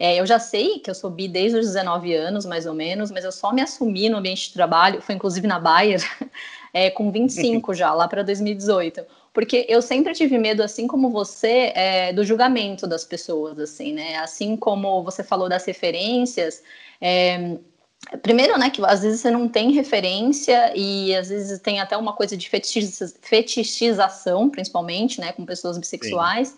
É, 0.04 0.20
eu 0.20 0.26
já 0.26 0.40
sei 0.40 0.80
que 0.80 0.90
eu 0.90 0.96
sou 0.96 1.12
bi 1.12 1.28
desde 1.28 1.60
os 1.60 1.68
19 1.68 2.16
anos, 2.16 2.46
mais 2.46 2.66
ou 2.66 2.74
menos, 2.74 3.12
mas 3.12 3.24
eu 3.24 3.32
só 3.32 3.54
me 3.54 3.62
assumi 3.62 4.10
no 4.10 4.18
ambiente 4.18 4.48
de 4.48 4.54
trabalho, 4.54 5.02
foi 5.02 5.14
inclusive 5.14 5.46
na 5.46 5.60
Bayer, 5.60 6.02
é, 6.74 6.90
com 6.90 7.12
25 7.12 7.74
já, 7.74 7.94
lá 7.94 8.08
para 8.08 8.24
2018 8.24 9.06
porque 9.34 9.66
eu 9.70 9.82
sempre 9.82 10.14
tive 10.14 10.38
medo, 10.38 10.62
assim 10.62 10.88
como 10.88 11.10
você, 11.10 11.72
é, 11.74 12.12
do 12.12 12.22
julgamento 12.22 12.86
das 12.86 13.06
pessoas, 13.06 13.58
assim, 13.60 13.94
né? 13.94 14.18
Assim 14.18 14.58
como 14.58 15.02
você 15.04 15.24
falou 15.24 15.48
das 15.48 15.64
referências, 15.64 16.62
é, 17.00 17.58
Primeiro, 18.24 18.58
né, 18.58 18.70
que 18.70 18.84
às 18.84 19.04
vezes 19.04 19.22
você 19.22 19.30
não 19.30 19.48
tem 19.48 19.72
referência 19.72 20.74
e 20.76 21.16
às 21.16 21.30
vezes 21.30 21.60
tem 21.60 21.80
até 21.80 21.96
uma 21.96 22.14
coisa 22.14 22.36
de 22.36 22.50
fetichização, 22.50 24.50
principalmente, 24.50 25.22
né, 25.22 25.32
com 25.32 25.46
pessoas 25.46 25.78
bissexuais. 25.78 26.50
Sim. 26.50 26.58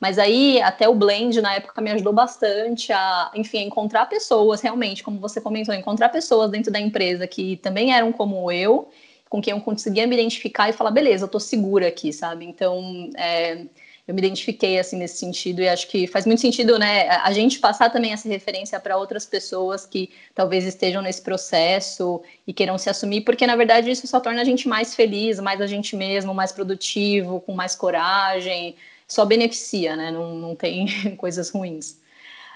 Mas 0.00 0.18
aí 0.18 0.60
até 0.60 0.88
o 0.88 0.94
blend 0.94 1.40
na 1.40 1.54
época 1.54 1.80
me 1.80 1.90
ajudou 1.90 2.12
bastante 2.12 2.92
a, 2.92 3.30
enfim, 3.34 3.58
a 3.58 3.62
encontrar 3.62 4.06
pessoas 4.06 4.60
realmente, 4.60 5.02
como 5.02 5.18
você 5.18 5.40
comentou, 5.40 5.74
encontrar 5.74 6.08
pessoas 6.08 6.50
dentro 6.50 6.72
da 6.72 6.80
empresa 6.80 7.26
que 7.26 7.56
também 7.56 7.92
eram 7.94 8.12
como 8.12 8.50
eu, 8.50 8.88
com 9.28 9.40
quem 9.40 9.52
eu 9.52 9.60
conseguia 9.60 10.06
me 10.06 10.14
identificar 10.14 10.68
e 10.68 10.72
falar, 10.72 10.90
beleza, 10.90 11.24
eu 11.24 11.28
tô 11.28 11.40
segura 11.40 11.88
aqui, 11.88 12.12
sabe? 12.12 12.44
Então, 12.44 13.10
é, 13.16 13.64
eu 14.06 14.14
me 14.14 14.20
identifiquei 14.20 14.78
assim 14.78 14.98
nesse 14.98 15.16
sentido 15.16 15.62
e 15.62 15.68
acho 15.68 15.88
que 15.88 16.06
faz 16.06 16.26
muito 16.26 16.40
sentido, 16.40 16.78
né, 16.78 17.08
a 17.08 17.32
gente 17.32 17.58
passar 17.58 17.90
também 17.90 18.12
essa 18.12 18.28
referência 18.28 18.78
para 18.78 18.98
outras 18.98 19.24
pessoas 19.24 19.86
que 19.86 20.10
talvez 20.34 20.64
estejam 20.64 21.00
nesse 21.00 21.22
processo 21.22 22.22
e 22.46 22.52
queiram 22.52 22.76
se 22.76 22.90
assumir, 22.90 23.22
porque 23.22 23.46
na 23.46 23.56
verdade 23.56 23.90
isso 23.90 24.06
só 24.06 24.20
torna 24.20 24.42
a 24.42 24.44
gente 24.44 24.68
mais 24.68 24.94
feliz, 24.94 25.40
mais 25.40 25.60
a 25.60 25.66
gente 25.66 25.96
mesmo, 25.96 26.34
mais 26.34 26.52
produtivo, 26.52 27.40
com 27.40 27.54
mais 27.54 27.74
coragem, 27.74 28.76
só 29.06 29.24
beneficia, 29.24 29.96
né? 29.96 30.10
Não, 30.10 30.34
não 30.34 30.54
tem 30.54 30.86
coisas 31.16 31.50
ruins. 31.50 31.98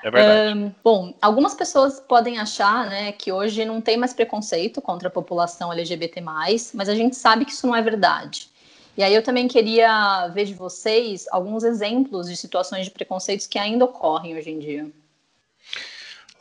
É 0.03 0.11
verdade. 0.11 0.59
Um, 0.59 0.75
bom, 0.83 1.15
algumas 1.21 1.55
pessoas 1.55 2.01
podem 2.01 2.39
achar 2.39 2.89
né, 2.89 3.13
que 3.13 3.33
hoje 3.33 3.65
não 3.65 3.81
tem 3.81 3.97
mais 3.97 4.13
preconceito 4.13 4.81
contra 4.81 5.09
a 5.09 5.11
população 5.11 5.73
LGBT, 5.73 6.21
mas 6.21 6.73
a 6.89 6.95
gente 6.95 7.17
sabe 7.17 7.45
que 7.45 7.53
isso 7.53 7.67
não 7.67 7.75
é 7.75 7.83
verdade. 7.83 8.49
E 8.97 9.03
aí 9.03 9.15
eu 9.15 9.23
também 9.23 9.47
queria 9.47 10.29
ver 10.29 10.45
de 10.45 10.55
vocês 10.55 11.27
alguns 11.31 11.63
exemplos 11.63 12.29
de 12.29 12.37
situações 12.37 12.85
de 12.85 12.91
preconceitos 12.91 13.47
que 13.47 13.59
ainda 13.59 13.85
ocorrem 13.85 14.37
hoje 14.37 14.51
em 14.51 14.59
dia. 14.59 14.91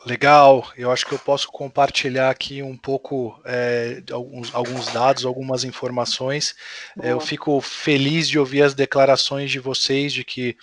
Legal, 0.06 0.70
eu 0.76 0.92
acho 0.92 1.04
que 1.04 1.12
eu 1.12 1.18
posso 1.18 1.48
compartilhar 1.48 2.30
aqui 2.30 2.62
um 2.62 2.76
pouco 2.76 3.40
é, 3.44 4.00
alguns, 4.12 4.54
alguns 4.54 4.92
dados, 4.92 5.24
algumas 5.24 5.64
informações. 5.64 6.54
É, 7.02 7.12
eu 7.12 7.20
fico 7.20 7.60
feliz 7.60 8.28
de 8.28 8.38
ouvir 8.38 8.62
as 8.62 8.74
declarações 8.74 9.50
de 9.50 9.58
vocês 9.58 10.12
de 10.12 10.24
que 10.24 10.56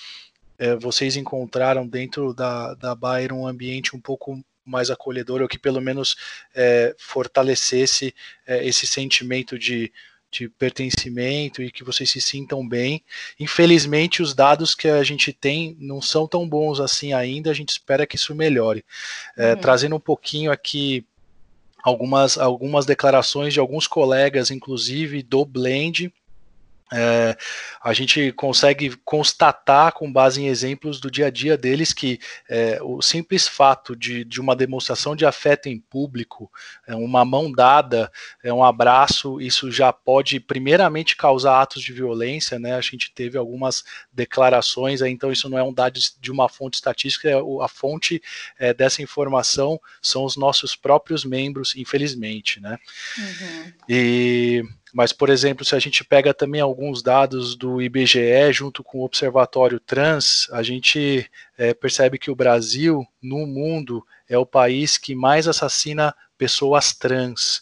é, 0.58 0.76
vocês 0.76 1.18
encontraram 1.18 1.86
dentro 1.86 2.34
da, 2.34 2.74
da 2.76 2.96
Bayer 2.96 3.34
um 3.34 3.46
ambiente 3.46 3.96
um 3.96 4.00
pouco 4.00 4.42
mais 4.66 4.90
acolhedor, 4.90 5.42
ou 5.42 5.48
que 5.48 5.60
pelo 5.60 5.82
menos 5.82 6.16
é, 6.56 6.96
fortalecesse 6.98 8.16
é, 8.48 8.66
esse 8.66 8.88
sentimento 8.88 9.60
de 9.60 9.92
de 10.36 10.50
pertencimento 10.50 11.62
e 11.62 11.72
que 11.72 11.84
vocês 11.84 12.10
se 12.10 12.20
sintam 12.20 12.68
bem. 12.68 13.02
Infelizmente, 13.40 14.22
os 14.22 14.34
dados 14.34 14.76
que 14.76 14.88
a 14.88 15.04
gente 15.04 15.32
tem 15.32 15.76
não 15.80 16.02
são 16.02 16.28
tão 16.28 16.48
bons 16.48 16.80
assim 16.80 17.14
ainda, 17.14 17.50
a 17.50 17.54
gente 17.54 17.70
espera 17.70 18.06
que 18.06 18.16
isso 18.16 18.36
melhore. 18.36 18.84
É, 19.38 19.54
uhum. 19.54 19.60
Trazendo 19.60 19.96
um 19.96 20.00
pouquinho 20.00 20.52
aqui 20.52 21.06
algumas, 21.84 22.38
algumas 22.38 22.86
declarações 22.86 23.54
de 23.54 23.60
alguns 23.60 23.88
colegas, 23.88 24.52
inclusive 24.52 25.24
do 25.24 25.46
Blend, 25.46 26.12
é, 26.94 27.36
a 27.84 27.94
gente 27.94 28.32
consegue 28.34 28.96
constatar, 29.04 29.92
com 29.94 30.12
base 30.12 30.42
em 30.42 30.48
exemplos 30.48 31.00
do 31.00 31.10
dia 31.10 31.28
a 31.28 31.30
dia 31.32 31.58
deles, 31.58 31.94
que 31.94 32.20
é, 32.48 32.80
o 32.82 33.02
simples 33.02 33.48
fato 33.48 33.96
de, 33.96 34.24
de, 34.24 34.40
uma 34.40 34.56
demonstração 34.56 35.16
de 35.16 35.26
afeto 35.26 35.68
em 35.68 35.80
público, 35.80 36.52
é, 36.88 36.96
uma 36.96 37.26
mão 37.26 37.52
dada, 37.52 38.12
é, 38.44 38.54
um 38.54 38.64
abraço, 38.64 39.42
isso 39.42 39.72
já 39.72 39.92
pode, 39.92 40.40
primeiramente, 40.40 41.16
causar 41.16 41.62
atos 41.62 41.82
de 41.82 41.92
violência. 41.92 42.60
Né? 42.60 42.76
A 42.76 42.82
gente 42.82 43.12
teve 43.12 43.38
algumas 43.38 43.84
declarações, 44.14 45.02
então 45.02 45.32
isso 45.32 45.50
não 45.50 45.58
é 45.58 45.64
um 45.64 45.74
dado 45.74 46.00
de 46.20 46.32
uma 46.32 46.48
fonte 46.48 46.76
estatística, 46.76 47.28
é 47.28 47.36
a 47.62 47.68
fonte 47.68 48.22
é, 48.60 48.74
dessa 48.74 49.02
informação 49.02 49.80
são 50.02 50.24
os 50.24 50.38
nossos 50.38 50.76
próprios 50.76 51.26
membros, 51.26 51.76
infelizmente. 51.76 52.60
Né? 52.60 52.78
Uhum. 53.18 53.74
E 53.90 54.64
mas, 54.96 55.12
por 55.12 55.30
exemplo, 55.30 55.66
se 55.66 55.76
a 55.76 55.80
gente 55.80 56.06
pega 56.06 56.34
também 56.34 56.62
alguns 56.62 57.04
dados 57.04 57.54
do 57.54 57.82
IBGE 57.82 58.54
junto 58.54 58.82
com 58.82 59.00
o 59.00 59.04
Observatório 59.04 59.78
Trans, 59.78 60.48
a 60.54 60.64
gente 60.64 61.30
é, 61.58 61.74
percebe 61.74 62.18
que 62.18 62.32
o 62.32 62.36
Brasil, 62.36 63.06
no 63.22 63.46
mundo, 63.46 64.08
é 64.30 64.38
o 64.38 64.46
país 64.46 64.98
que 64.98 65.14
mais 65.14 65.50
assassina 65.50 66.16
pessoas 66.38 66.94
trans. 66.94 67.62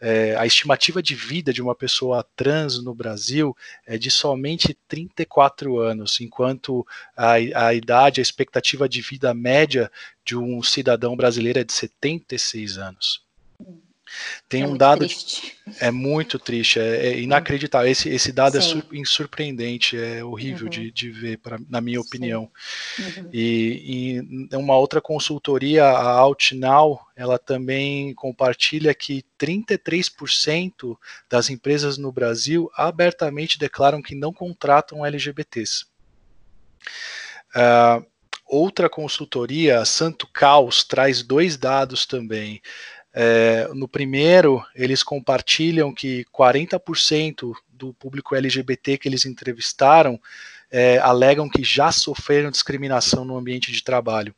É, 0.00 0.36
a 0.36 0.46
estimativa 0.46 1.02
de 1.02 1.16
vida 1.16 1.52
de 1.52 1.60
uma 1.60 1.74
pessoa 1.74 2.24
trans 2.36 2.80
no 2.80 2.94
Brasil 2.94 3.56
é 3.84 3.98
de 3.98 4.08
somente 4.08 4.72
34 4.86 5.80
anos, 5.80 6.20
enquanto 6.20 6.86
a, 7.16 7.32
a 7.32 7.74
idade, 7.74 8.20
a 8.20 8.22
expectativa 8.22 8.88
de 8.88 9.00
vida 9.00 9.34
média 9.34 9.90
de 10.24 10.36
um 10.36 10.62
cidadão 10.62 11.16
brasileiro 11.16 11.58
é 11.58 11.64
de 11.64 11.72
76 11.72 12.78
anos. 12.78 13.26
Tem 14.48 14.62
é 14.62 14.66
um 14.66 14.76
dado. 14.76 15.00
Triste. 15.00 15.56
É 15.80 15.90
muito 15.90 16.38
triste, 16.38 16.80
é, 16.80 17.08
é 17.08 17.20
inacreditável. 17.20 17.90
Esse, 17.90 18.08
esse 18.08 18.32
dado 18.32 18.60
Sim. 18.60 18.82
é 18.92 19.04
surpreendente, 19.04 19.98
é 19.98 20.24
horrível 20.24 20.64
uhum. 20.64 20.70
de, 20.70 20.90
de 20.90 21.10
ver, 21.10 21.38
pra, 21.38 21.58
na 21.68 21.80
minha 21.80 22.00
opinião. 22.00 22.50
Uhum. 22.98 23.30
E, 23.32 24.22
e 24.50 24.56
uma 24.56 24.76
outra 24.76 25.00
consultoria, 25.00 25.84
a 25.84 26.10
Outnow, 26.20 27.00
ela 27.14 27.38
também 27.38 28.14
compartilha 28.14 28.94
que 28.94 29.24
33% 29.38 30.96
das 31.28 31.50
empresas 31.50 31.98
no 31.98 32.10
Brasil 32.10 32.70
abertamente 32.74 33.58
declaram 33.58 34.00
que 34.00 34.14
não 34.14 34.32
contratam 34.32 35.04
LGBTs. 35.04 35.84
Uh, 37.54 37.56
ah, 37.56 38.02
outra 38.46 38.88
consultoria, 38.88 39.84
Santo 39.84 40.26
Caos, 40.32 40.82
traz 40.84 41.22
dois 41.22 41.56
dados 41.56 42.06
também. 42.06 42.62
É, 43.20 43.66
no 43.74 43.88
primeiro, 43.88 44.64
eles 44.76 45.02
compartilham 45.02 45.92
que 45.92 46.24
40% 46.26 47.52
do 47.68 47.92
público 47.92 48.36
LGBT 48.36 48.96
que 48.96 49.08
eles 49.08 49.26
entrevistaram 49.26 50.20
é, 50.70 50.98
alegam 50.98 51.48
que 51.48 51.64
já 51.64 51.90
sofreram 51.90 52.48
discriminação 52.48 53.24
no 53.24 53.36
ambiente 53.36 53.72
de 53.72 53.82
trabalho. 53.82 54.32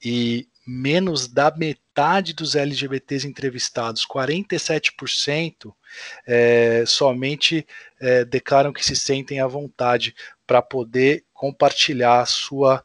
E 0.00 0.46
menos 0.64 1.26
da 1.26 1.50
metade 1.50 2.32
dos 2.32 2.54
LGBTs 2.54 3.26
entrevistados, 3.26 4.06
47%, 4.06 5.74
é, 6.28 6.84
somente 6.86 7.66
é, 7.98 8.24
declaram 8.24 8.72
que 8.72 8.84
se 8.84 8.94
sentem 8.94 9.40
à 9.40 9.48
vontade 9.48 10.14
para 10.46 10.62
poder 10.62 11.24
compartilhar 11.32 12.24
sua 12.26 12.84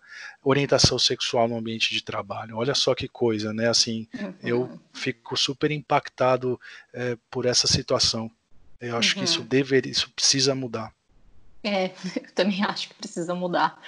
orientação 0.49 0.97
sexual 0.97 1.47
no 1.47 1.57
ambiente 1.57 1.93
de 1.93 2.03
trabalho. 2.03 2.57
Olha 2.57 2.73
só 2.73 2.95
que 2.95 3.07
coisa, 3.07 3.53
né? 3.53 3.69
Assim, 3.69 4.07
uhum. 4.19 4.33
eu 4.41 4.79
fico 4.93 5.37
super 5.37 5.71
impactado 5.71 6.59
é, 6.93 7.17
por 7.29 7.45
essa 7.45 7.67
situação. 7.67 8.31
Eu 8.79 8.97
acho 8.97 9.15
uhum. 9.15 9.19
que 9.19 9.29
isso 9.29 9.41
uhum. 9.41 9.47
deveria, 9.47 9.91
isso 9.91 10.09
precisa 10.11 10.55
mudar. 10.55 10.93
É, 11.63 11.91
eu 12.15 12.31
também 12.33 12.63
acho 12.63 12.89
que 12.89 12.95
precisa 12.95 13.35
mudar. 13.35 13.79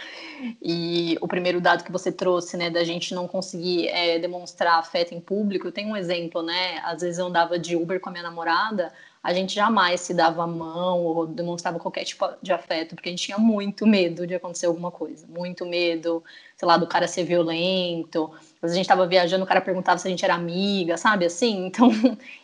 E 0.61 1.17
o 1.21 1.27
primeiro 1.27 1.61
dado 1.61 1.83
que 1.83 1.91
você 1.91 2.11
trouxe, 2.11 2.57
né, 2.57 2.69
da 2.69 2.83
gente 2.83 3.15
não 3.15 3.27
conseguir 3.27 3.87
é, 3.87 4.19
demonstrar 4.19 4.79
afeto 4.79 5.13
em 5.13 5.21
público, 5.21 5.67
eu 5.67 5.71
tenho 5.71 5.89
um 5.89 5.97
exemplo, 5.97 6.43
né? 6.43 6.79
Às 6.83 7.01
vezes 7.01 7.17
eu 7.17 7.27
andava 7.27 7.57
de 7.57 7.75
Uber 7.75 7.99
com 7.99 8.09
a 8.09 8.11
minha 8.11 8.23
namorada, 8.23 8.93
a 9.23 9.33
gente 9.33 9.53
jamais 9.53 10.01
se 10.01 10.15
dava 10.15 10.43
a 10.43 10.47
mão 10.47 10.99
ou 11.01 11.27
demonstrava 11.27 11.77
qualquer 11.79 12.03
tipo 12.03 12.27
de 12.41 12.51
afeto, 12.51 12.95
porque 12.95 13.07
a 13.07 13.11
gente 13.11 13.23
tinha 13.23 13.37
muito 13.37 13.85
medo 13.85 14.25
de 14.25 14.33
acontecer 14.33 14.65
alguma 14.65 14.89
coisa. 14.89 15.27
Muito 15.27 15.63
medo, 15.63 16.23
sei 16.57 16.67
lá, 16.67 16.75
do 16.75 16.87
cara 16.87 17.07
ser 17.07 17.23
violento. 17.23 18.31
Às 18.33 18.61
vezes 18.61 18.73
a 18.73 18.75
gente 18.77 18.85
estava 18.85 19.05
viajando, 19.05 19.43
o 19.43 19.47
cara 19.47 19.61
perguntava 19.61 19.99
se 19.99 20.07
a 20.07 20.09
gente 20.11 20.25
era 20.25 20.33
amiga, 20.33 20.97
sabe? 20.97 21.25
Assim, 21.25 21.65
então 21.67 21.91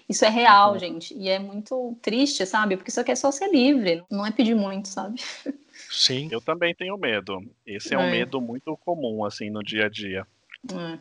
isso 0.08 0.24
é 0.24 0.30
real, 0.30 0.74
uhum. 0.74 0.80
gente. 0.80 1.16
E 1.16 1.30
é 1.30 1.40
muito 1.40 1.98
triste, 2.00 2.46
sabe? 2.46 2.78
Porque 2.78 2.92
isso 2.92 3.02
aqui 3.02 3.12
é 3.12 3.16
só 3.16 3.32
ser 3.32 3.50
livre, 3.52 4.04
não 4.12 4.24
é 4.24 4.30
pedir 4.30 4.56
muito, 4.56 4.88
sabe? 4.88 5.20
Sim. 5.90 6.28
Eu 6.32 6.42
também 6.42 6.76
tenho 6.76 6.96
medo. 6.96 7.42
Esse 7.66 7.96
é, 7.96 7.98
é. 7.98 8.00
um 8.00 8.12
medo 8.12 8.40
muito 8.40 8.78
comum, 8.78 9.26
assim, 9.26 9.50
no 9.50 9.64
dia 9.64 9.88
a 9.88 9.90
dia. 9.90 10.28
É. 10.72 11.00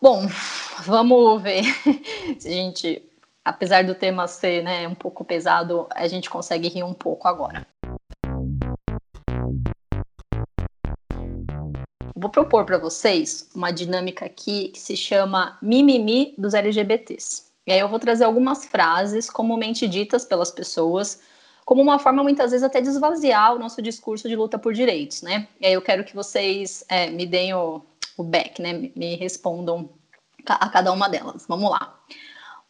Bom, 0.00 0.26
vamos 0.84 1.40
ver 1.40 1.62
se 2.38 2.48
a 2.48 2.52
gente 2.52 3.02
apesar 3.44 3.84
do 3.84 3.94
tema 3.94 4.28
ser 4.28 4.62
né, 4.62 4.86
um 4.86 4.94
pouco 4.94 5.24
pesado, 5.24 5.86
a 5.94 6.06
gente 6.06 6.30
consegue 6.30 6.68
rir 6.68 6.82
um 6.82 6.94
pouco 6.94 7.28
agora. 7.28 7.66
Vou 12.14 12.30
propor 12.30 12.64
para 12.64 12.78
vocês 12.78 13.50
uma 13.54 13.72
dinâmica 13.72 14.24
aqui 14.24 14.68
que 14.68 14.78
se 14.78 14.96
chama 14.96 15.58
mimimi 15.60 16.34
dos 16.38 16.54
LGBTs. 16.54 17.50
E 17.66 17.72
aí 17.72 17.80
eu 17.80 17.88
vou 17.88 17.98
trazer 17.98 18.24
algumas 18.24 18.64
frases 18.64 19.28
comumente 19.28 19.88
ditas 19.88 20.24
pelas 20.24 20.50
pessoas, 20.50 21.20
como 21.64 21.82
uma 21.82 21.98
forma 21.98 22.22
muitas 22.22 22.50
vezes 22.50 22.64
até 22.64 22.80
de 22.80 22.88
esvaziar 22.88 23.54
o 23.54 23.58
nosso 23.58 23.80
discurso 23.82 24.28
de 24.28 24.36
luta 24.36 24.58
por 24.58 24.72
direitos, 24.72 25.22
né? 25.22 25.48
E 25.60 25.66
aí 25.66 25.72
eu 25.72 25.82
quero 25.82 26.04
que 26.04 26.14
vocês 26.14 26.84
é, 26.88 27.08
me 27.10 27.24
deem 27.26 27.54
o, 27.54 27.82
o 28.16 28.22
back, 28.22 28.60
né? 28.60 28.90
Me 28.94 29.16
respondam 29.16 29.90
a 30.44 30.68
cada 30.68 30.92
uma 30.92 31.08
delas. 31.08 31.44
Vamos 31.48 31.70
lá. 31.70 31.98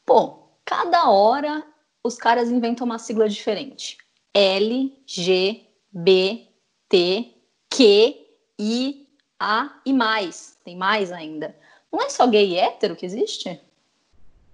Pô, 0.04 0.41
Cada 0.72 1.10
hora 1.10 1.62
os 2.02 2.16
caras 2.16 2.50
inventam 2.50 2.86
uma 2.86 2.98
sigla 2.98 3.28
diferente. 3.28 3.98
L, 4.32 4.90
G, 5.06 5.66
B, 5.92 6.48
T, 6.88 7.30
Q, 7.68 8.16
I, 8.58 9.06
A 9.38 9.82
e 9.84 9.92
mais. 9.92 10.58
Tem 10.64 10.74
mais 10.74 11.12
ainda. 11.12 11.54
Não 11.92 12.00
é 12.00 12.08
só 12.08 12.26
gay 12.26 12.52
e 12.52 12.56
hétero 12.56 12.96
que 12.96 13.04
existe? 13.04 13.60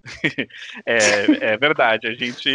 é, 0.85 1.53
é, 1.53 1.57
verdade, 1.57 2.09
a 2.09 2.15
gente 2.15 2.51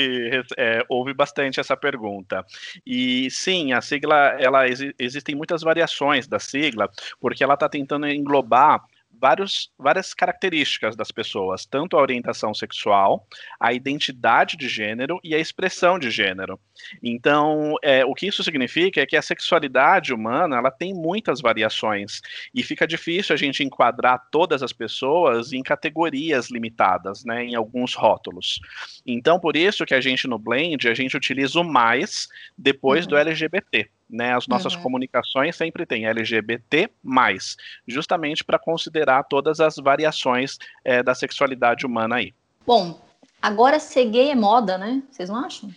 é, 0.58 0.84
ouve 0.90 1.14
bastante 1.14 1.62
essa 1.62 1.78
pergunta. 1.78 2.46
E 2.86 3.32
sim, 3.32 3.72
a 3.72 3.80
sigla, 3.80 4.36
ela 4.42 4.66
existem 5.00 5.36
muitas 5.36 5.62
variações 5.62 6.28
da 6.28 6.38
sigla, 6.38 6.90
porque 7.18 7.42
ela 7.42 7.54
está 7.54 7.70
tentando 7.70 8.10
englobar 8.10 8.84
vários, 9.24 9.72
várias 9.80 10.14
características 10.14 10.98
das 10.98 11.10
pessoas, 11.10 11.66
tanto 11.66 11.96
a 11.96 12.02
orientação 12.02 12.54
sexual, 12.54 13.26
a 13.58 13.72
identidade 13.72 14.58
de 14.58 14.68
gênero 14.68 15.18
e 15.24 15.34
a 15.34 15.40
expressão 15.40 15.98
de 15.98 16.12
gênero. 16.12 16.60
Então, 17.02 17.76
é, 17.82 18.04
o 18.04 18.14
que 18.14 18.28
isso 18.28 18.44
significa 18.44 19.00
é 19.00 19.06
que 19.06 19.16
a 19.16 19.22
sexualidade 19.22 20.14
humana 20.14 20.58
ela 20.58 20.70
tem 20.70 20.94
muitas 20.94 21.40
variações 21.40 22.20
e 22.54 22.62
fica 22.62 22.86
difícil 22.86 23.34
a 23.34 23.38
gente 23.38 23.64
enquadrar 23.64 24.28
todas 24.30 24.62
as 24.62 24.74
pessoas 24.74 25.54
em 25.54 25.64
categorias 25.64 26.52
limitadas, 26.52 27.24
né, 27.24 27.46
em 27.46 27.56
alguns 27.56 27.96
rótulos. 27.96 28.60
Então, 29.08 29.40
por 29.40 29.56
isso 29.56 29.86
que 29.86 29.94
a 29.94 30.02
gente 30.02 30.28
no 30.28 30.38
Blend 30.38 30.90
a 30.90 30.94
gente 30.94 31.16
utiliza 31.16 31.62
o 31.62 31.64
mais 31.64 32.28
depois 32.58 33.06
uhum. 33.06 33.12
do 33.12 33.18
LGBT 33.18 33.90
né? 34.14 34.36
As 34.36 34.48
nossas 34.48 34.76
uhum. 34.76 34.82
comunicações 34.82 35.56
sempre 35.56 35.86
têm 35.86 36.06
LGBT+, 36.06 36.90
justamente 37.88 38.44
para 38.44 38.60
considerar 38.60 39.24
todas 39.24 39.60
as 39.60 39.76
variações 39.76 40.58
é, 40.86 41.02
da 41.02 41.16
sexualidade 41.16 41.86
humana 41.86 42.18
aí. 42.18 42.34
Bom, 42.66 43.02
agora 43.42 43.80
ser 43.80 44.06
gay 44.06 44.30
é 44.30 44.36
moda, 44.36 44.78
né? 44.78 45.02
Vocês 45.12 45.30
não 45.30 45.44
acham? 45.44 45.70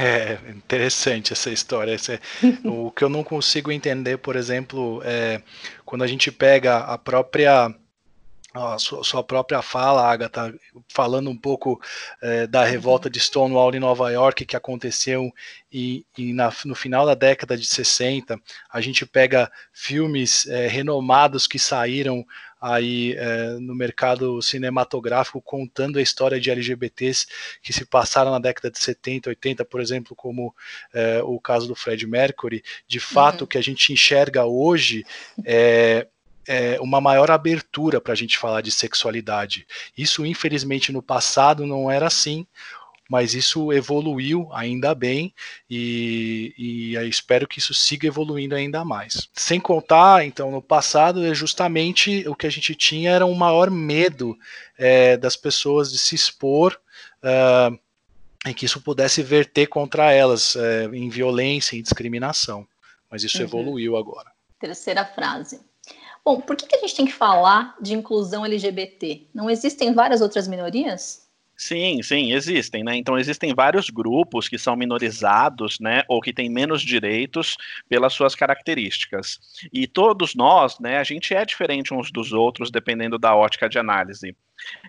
É 0.00 0.38
interessante 0.50 1.32
essa 1.32 1.50
história. 1.50 1.96
o 2.64 2.90
que 2.90 3.04
eu 3.04 3.08
não 3.08 3.22
consigo 3.22 3.70
entender, 3.70 4.16
por 4.18 4.36
exemplo, 4.36 5.02
é 5.04 5.42
quando 5.84 6.02
a 6.02 6.06
gente 6.06 6.32
pega 6.32 6.78
a 6.78 6.96
própria 6.96 7.74
a 8.54 8.78
sua, 8.78 9.24
própria 9.24 9.60
fala, 9.60 10.08
Agatha, 10.08 10.54
falando 10.88 11.28
um 11.28 11.36
pouco 11.36 11.80
é, 12.22 12.46
da 12.46 12.64
revolta 12.64 13.10
de 13.10 13.18
Stonewall 13.18 13.74
em 13.74 13.80
Nova 13.80 14.12
York 14.12 14.44
que 14.44 14.56
aconteceu 14.56 15.28
e, 15.72 16.06
na, 16.16 16.52
no 16.64 16.76
final 16.76 17.04
da 17.04 17.14
década 17.14 17.56
de 17.56 17.66
60, 17.66 18.40
a 18.72 18.80
gente 18.80 19.04
pega 19.04 19.50
filmes 19.72 20.46
é, 20.46 20.68
renomados 20.68 21.48
que 21.48 21.58
saíram 21.58 22.24
aí 22.60 23.16
é, 23.18 23.56
no 23.58 23.74
mercado 23.74 24.40
cinematográfico 24.40 25.42
contando 25.42 25.98
a 25.98 26.02
história 26.02 26.40
de 26.40 26.48
LGBTs 26.48 27.26
que 27.60 27.72
se 27.72 27.84
passaram 27.84 28.30
na 28.30 28.38
década 28.38 28.70
de 28.70 28.78
70, 28.78 29.30
80, 29.30 29.64
por 29.64 29.80
exemplo, 29.80 30.14
como 30.14 30.54
o 31.24 31.40
caso 31.40 31.66
do 31.66 31.74
Fred 31.74 32.06
Mercury, 32.06 32.62
de 32.86 33.00
fato 33.00 33.40
uhum. 33.40 33.44
o 33.44 33.48
que 33.48 33.58
a 33.58 33.62
gente 33.62 33.92
enxerga 33.92 34.46
hoje 34.46 35.04
é 35.44 36.06
é, 36.46 36.78
uma 36.80 37.00
maior 37.00 37.30
abertura 37.30 38.00
para 38.00 38.12
a 38.12 38.16
gente 38.16 38.38
falar 38.38 38.60
de 38.60 38.70
sexualidade. 38.70 39.66
Isso, 39.96 40.24
infelizmente, 40.24 40.92
no 40.92 41.02
passado 41.02 41.66
não 41.66 41.90
era 41.90 42.06
assim, 42.06 42.46
mas 43.08 43.34
isso 43.34 43.72
evoluiu 43.72 44.48
ainda 44.52 44.94
bem 44.94 45.34
e, 45.68 46.54
e 46.56 47.08
espero 47.08 47.46
que 47.46 47.58
isso 47.58 47.74
siga 47.74 48.06
evoluindo 48.06 48.54
ainda 48.54 48.84
mais. 48.84 49.28
Sem 49.32 49.60
contar, 49.60 50.24
então, 50.24 50.50
no 50.50 50.62
passado, 50.62 51.24
é 51.24 51.34
justamente 51.34 52.26
o 52.26 52.34
que 52.34 52.46
a 52.46 52.50
gente 52.50 52.74
tinha 52.74 53.10
era 53.10 53.26
um 53.26 53.34
maior 53.34 53.70
medo 53.70 54.36
é, 54.78 55.16
das 55.16 55.36
pessoas 55.36 55.92
de 55.92 55.98
se 55.98 56.14
expor. 56.14 56.78
Uh, 57.22 57.78
em 58.46 58.52
que 58.52 58.66
isso 58.66 58.80
pudesse 58.80 59.22
verter 59.22 59.66
contra 59.68 60.12
elas 60.12 60.54
é, 60.54 60.84
em 60.92 61.08
violência 61.08 61.76
e 61.76 61.82
discriminação. 61.82 62.66
Mas 63.10 63.24
isso 63.24 63.38
uhum. 63.38 63.44
evoluiu 63.44 63.96
agora. 63.96 64.30
Terceira 64.60 65.04
frase. 65.04 65.60
Bom, 66.24 66.40
por 66.40 66.56
que, 66.56 66.66
que 66.66 66.76
a 66.76 66.80
gente 66.80 66.96
tem 66.96 67.06
que 67.06 67.12
falar 67.12 67.76
de 67.80 67.92
inclusão 67.92 68.46
LGBT? 68.46 69.28
Não 69.34 69.50
existem 69.50 69.92
várias 69.92 70.22
outras 70.22 70.48
minorias? 70.48 71.24
Sim, 71.56 72.02
sim, 72.02 72.32
existem, 72.32 72.82
né? 72.82 72.96
Então 72.96 73.16
existem 73.16 73.54
vários 73.54 73.88
grupos 73.88 74.48
que 74.48 74.58
são 74.58 74.74
minorizados, 74.74 75.78
né, 75.78 76.02
ou 76.08 76.20
que 76.20 76.32
têm 76.32 76.50
menos 76.50 76.82
direitos 76.82 77.56
pelas 77.88 78.12
suas 78.12 78.34
características. 78.34 79.38
E 79.72 79.86
todos 79.86 80.34
nós, 80.34 80.80
né, 80.80 80.98
a 80.98 81.04
gente 81.04 81.32
é 81.32 81.44
diferente 81.44 81.94
uns 81.94 82.10
dos 82.10 82.32
outros 82.32 82.72
dependendo 82.72 83.18
da 83.18 83.36
ótica 83.36 83.68
de 83.68 83.78
análise. 83.78 84.36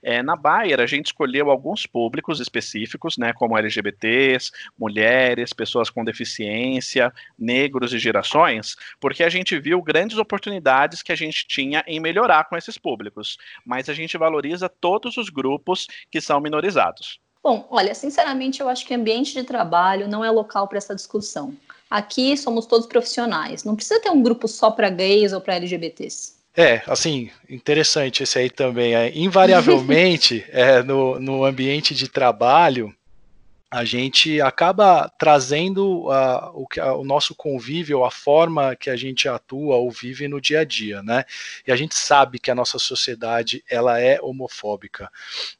É, 0.04 0.22
na 0.22 0.36
Bayer, 0.36 0.80
a 0.80 0.86
gente 0.86 1.08
escolheu 1.08 1.50
alguns 1.50 1.86
públicos 1.86 2.40
específicos, 2.40 3.18
né, 3.18 3.34
como 3.34 3.58
LGBTs, 3.58 4.52
mulheres, 4.78 5.54
pessoas 5.54 5.90
com 5.90 6.04
deficiência, 6.04 7.14
negros 7.38 7.94
e 7.94 8.00
gerações, 8.00 8.76
porque 9.00 9.24
a 9.24 9.30
gente 9.30 9.58
viu 9.60 9.82
grandes 9.82 10.18
oportunidades 10.18 11.02
que 11.02 11.12
a 11.12 11.16
gente 11.16 11.48
tinha 11.48 11.84
em 11.88 12.00
melhorar 12.00 12.46
com 12.46 12.56
esses 12.56 12.78
públicos, 12.78 13.38
mas 13.66 13.90
a 13.90 13.94
gente 13.94 14.18
valoriza 14.18 14.70
todos 14.70 15.18
os 15.18 15.30
grupos 15.30 15.88
que 16.10 16.22
são 16.22 16.40
minorizados. 16.40 17.20
Bom, 17.44 17.68
olha, 17.70 17.94
sinceramente, 17.94 18.60
eu 18.60 18.68
acho 18.68 18.88
que 18.88 18.94
ambiente 18.94 19.34
de 19.34 19.44
trabalho 19.44 20.08
não 20.08 20.26
é 20.26 20.32
local 20.32 20.68
para 20.68 20.80
essa 20.80 20.96
discussão. 20.96 21.56
Aqui 21.90 22.36
somos 22.36 22.66
todos 22.66 22.88
profissionais, 22.88 23.64
não 23.64 23.76
precisa 23.76 24.02
ter 24.02 24.10
um 24.10 24.24
grupo 24.24 24.48
só 24.48 24.72
para 24.72 24.90
gays 24.90 25.32
ou 25.32 25.40
para 25.40 25.56
LGBTs. 25.56 26.36
É, 26.58 26.82
assim, 26.88 27.30
interessante 27.50 28.24
esse 28.24 28.40
aí 28.40 28.50
também. 28.50 28.96
É, 28.96 29.12
invariavelmente, 29.16 30.46
é, 30.52 30.82
no, 30.82 31.20
no 31.20 31.44
ambiente 31.44 31.94
de 31.94 32.08
trabalho, 32.08 32.94
a 33.76 33.84
gente 33.84 34.40
acaba 34.40 35.10
trazendo 35.20 36.08
uh, 36.08 36.50
o, 36.54 36.66
o, 37.02 37.04
nosso 37.04 37.36
convívio, 37.36 38.06
a 38.06 38.10
forma 38.10 38.74
que 38.74 38.90
a 38.90 38.96
gente 38.96 39.28
atua 39.28 39.76
ou 39.76 39.92
vive 39.92 40.30
no 40.30 40.40
dia 40.40 40.62
a 40.62 40.64
dia, 40.64 41.04
né? 41.04 41.26
E 41.68 41.74
a 41.74 41.76
gente 41.76 41.94
sabe 41.94 42.40
que 42.40 42.50
a 42.50 42.56
nossa 42.56 42.80
sociedade 42.80 43.62
ela 43.70 44.00
é 44.00 44.18
homofóbica. 44.22 45.12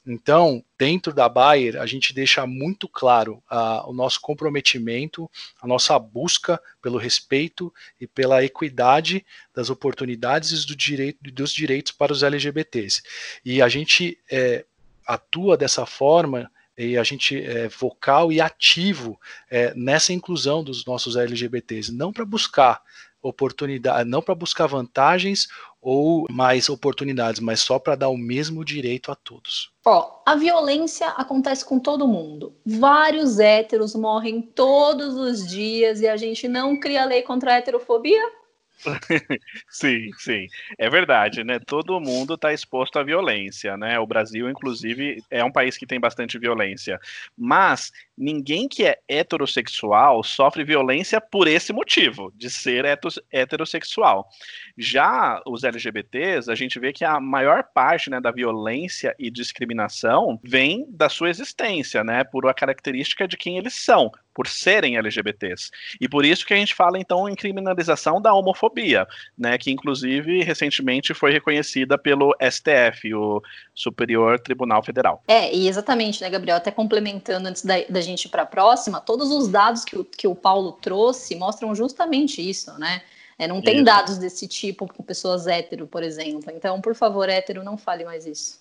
Então, 0.06 0.64
dentro 0.78 1.12
da 1.12 1.28
Bayer, 1.28 1.76
a 1.78 1.84
gente 1.84 2.14
deixa 2.14 2.46
muito 2.46 2.88
claro 2.88 3.42
uh, 3.52 3.86
o 3.86 3.92
nosso 3.92 4.18
comprometimento, 4.22 5.30
a 5.60 5.66
nossa 5.66 5.98
busca 5.98 6.58
pelo 6.80 6.96
respeito 6.96 7.70
e 8.00 8.06
pela 8.06 8.42
equidade 8.42 9.26
das 9.54 9.68
oportunidades 9.68 10.62
e 10.62 10.66
do 10.66 10.74
direito, 10.74 11.18
dos 11.30 11.52
direitos 11.52 11.92
para 11.92 12.14
os 12.14 12.22
LGBTs. 12.22 13.02
E 13.44 13.60
a 13.60 13.68
gente 13.68 14.18
é, 14.30 14.64
atua 15.06 15.54
dessa 15.54 15.84
forma 15.84 16.50
e 16.76 16.96
a 16.98 17.02
gente 17.02 17.40
é 17.42 17.68
vocal 17.68 18.30
e 18.30 18.40
ativo 18.40 19.18
é, 19.50 19.72
nessa 19.74 20.12
inclusão 20.12 20.62
dos 20.62 20.84
nossos 20.84 21.16
LGBTs, 21.16 21.92
não 21.92 22.12
para 22.12 22.24
buscar 22.24 22.82
oportunidade, 23.22 24.08
não 24.08 24.22
para 24.22 24.34
buscar 24.34 24.66
vantagens 24.66 25.48
ou 25.80 26.26
mais 26.30 26.68
oportunidades, 26.68 27.40
mas 27.40 27.60
só 27.60 27.78
para 27.78 27.94
dar 27.94 28.08
o 28.08 28.16
mesmo 28.16 28.64
direito 28.64 29.10
a 29.10 29.14
todos. 29.14 29.70
Ó, 29.84 30.22
a 30.26 30.34
violência 30.34 31.08
acontece 31.08 31.64
com 31.64 31.78
todo 31.78 32.08
mundo. 32.08 32.54
Vários 32.64 33.38
héteros 33.38 33.94
morrem 33.94 34.42
todos 34.42 35.14
os 35.14 35.46
dias 35.48 36.00
e 36.00 36.08
a 36.08 36.16
gente 36.16 36.48
não 36.48 36.78
cria 36.78 37.04
lei 37.04 37.22
contra 37.22 37.52
a 37.52 37.58
heterofobia? 37.58 38.22
sim, 39.68 40.10
sim, 40.18 40.46
é 40.78 40.88
verdade, 40.90 41.42
né? 41.42 41.58
Todo 41.58 42.00
mundo 42.00 42.34
está 42.34 42.52
exposto 42.52 42.98
à 42.98 43.02
violência, 43.02 43.76
né? 43.76 43.98
O 43.98 44.06
Brasil, 44.06 44.48
inclusive, 44.48 45.22
é 45.30 45.42
um 45.44 45.50
país 45.50 45.76
que 45.76 45.86
tem 45.86 45.98
bastante 45.98 46.38
violência, 46.38 47.00
mas 47.36 47.92
ninguém 48.16 48.68
que 48.68 48.84
é 48.86 48.98
heterossexual 49.08 50.22
sofre 50.22 50.64
violência 50.64 51.20
por 51.20 51.48
esse 51.48 51.72
motivo, 51.72 52.32
de 52.36 52.50
ser 52.50 52.84
heterossexual. 53.32 54.28
Já 54.76 55.40
os 55.46 55.64
LGBTs, 55.64 56.50
a 56.50 56.54
gente 56.54 56.78
vê 56.78 56.92
que 56.92 57.04
a 57.04 57.18
maior 57.18 57.64
parte 57.74 58.10
né, 58.10 58.20
da 58.20 58.30
violência 58.30 59.14
e 59.18 59.30
discriminação 59.30 60.38
vem 60.42 60.86
da 60.90 61.08
sua 61.08 61.30
existência, 61.30 62.04
né? 62.04 62.24
Por 62.24 62.46
a 62.46 62.54
característica 62.54 63.26
de 63.26 63.36
quem 63.36 63.58
eles 63.58 63.74
são, 63.74 64.12
por 64.36 64.46
serem 64.46 64.98
LGBTs. 64.98 65.70
E 65.98 66.06
por 66.06 66.22
isso 66.22 66.44
que 66.44 66.52
a 66.52 66.56
gente 66.58 66.74
fala 66.74 66.98
então 66.98 67.26
em 67.26 67.34
criminalização 67.34 68.20
da 68.20 68.34
homofobia, 68.34 69.08
né, 69.36 69.56
que 69.56 69.70
inclusive 69.70 70.42
recentemente 70.42 71.14
foi 71.14 71.32
reconhecida 71.32 71.96
pelo 71.96 72.36
STF, 72.38 73.14
o 73.14 73.42
Superior 73.74 74.38
Tribunal 74.38 74.82
Federal. 74.82 75.22
É, 75.26 75.50
e 75.54 75.66
exatamente, 75.66 76.20
né, 76.20 76.28
Gabriel, 76.28 76.58
até 76.58 76.70
complementando 76.70 77.48
antes 77.48 77.64
da, 77.64 77.76
da 77.88 78.02
gente 78.02 78.26
ir 78.26 78.28
para 78.28 78.42
a 78.42 78.46
próxima, 78.46 79.00
todos 79.00 79.30
os 79.30 79.48
dados 79.48 79.86
que 79.86 79.98
o, 79.98 80.04
que 80.04 80.28
o 80.28 80.34
Paulo 80.34 80.72
trouxe 80.72 81.34
mostram 81.34 81.74
justamente 81.74 82.46
isso, 82.46 82.78
né? 82.78 83.00
É, 83.38 83.46
não 83.46 83.62
tem 83.62 83.76
isso. 83.76 83.84
dados 83.84 84.18
desse 84.18 84.46
tipo 84.46 84.86
com 84.86 85.02
pessoas 85.02 85.46
hétero, 85.46 85.86
por 85.86 86.02
exemplo. 86.02 86.50
Então, 86.54 86.78
por 86.80 86.94
favor, 86.94 87.26
hétero, 87.28 87.64
não 87.64 87.78
fale 87.78 88.04
mais 88.04 88.26
isso. 88.26 88.60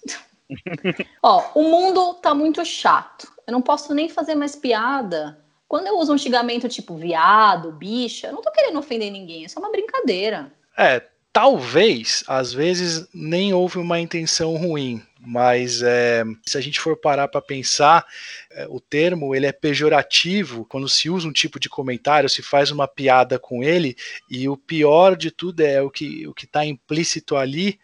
Ó, 1.22 1.44
o 1.54 1.64
mundo 1.64 2.14
tá 2.16 2.34
muito 2.34 2.64
chato. 2.64 3.30
Eu 3.46 3.52
não 3.52 3.62
posso 3.62 3.94
nem 3.94 4.08
fazer 4.08 4.36
mais 4.36 4.56
piada 4.56 5.38
quando 5.68 5.88
eu 5.88 5.98
uso 5.98 6.14
um 6.14 6.18
xingamento 6.18 6.70
tipo 6.70 6.96
viado, 6.96 7.72
bicha, 7.72 8.28
eu 8.28 8.34
não 8.34 8.42
tô 8.42 8.52
querendo 8.52 8.80
ofender 8.80 9.12
ninguém, 9.12 9.46
é 9.46 9.48
só 9.48 9.60
uma 9.60 9.72
brincadeira. 9.72 10.52
É, 10.78 11.02
talvez, 11.36 12.24
às 12.28 12.54
vezes, 12.54 13.08
nem 13.14 13.54
houve 13.54 13.78
uma 13.78 14.00
intenção 14.00 14.56
ruim, 14.56 15.04
mas 15.20 15.82
é, 15.82 16.24
se 16.46 16.58
a 16.58 16.62
gente 16.62 16.80
for 16.80 16.96
parar 16.96 17.28
para 17.28 17.42
pensar, 17.42 18.06
é, 18.52 18.68
o 18.70 18.80
termo 18.80 19.36
ele 19.36 19.46
é 19.46 19.52
pejorativo 19.52 20.66
quando 20.66 20.88
se 20.88 21.10
usa 21.10 21.28
um 21.28 21.34
tipo 21.34 21.60
de 21.60 21.68
comentário, 21.68 22.30
se 22.30 22.42
faz 22.42 22.72
uma 22.72 22.88
piada 22.88 23.40
com 23.40 23.64
ele, 23.64 23.98
e 24.30 24.48
o 24.48 24.56
pior 24.56 25.18
de 25.18 25.32
tudo 25.32 25.62
é 25.62 25.82
o 25.82 25.90
que 25.90 26.28
o 26.28 26.34
está 26.38 26.66
implícito 26.66 27.36
ali 27.36 27.80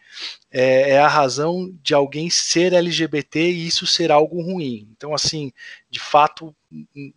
é, 0.50 0.92
é, 0.92 0.98
a 0.98 1.08
razão 1.08 1.70
de 1.82 1.94
alguém 1.94 2.30
ser 2.30 2.72
LGBT 2.72 3.50
e 3.50 3.66
isso 3.66 3.86
ser 3.86 4.12
algo 4.12 4.40
ruim. 4.40 4.88
Então, 4.96 5.12
assim, 5.12 5.52
de 5.90 5.98
fato, 5.98 6.54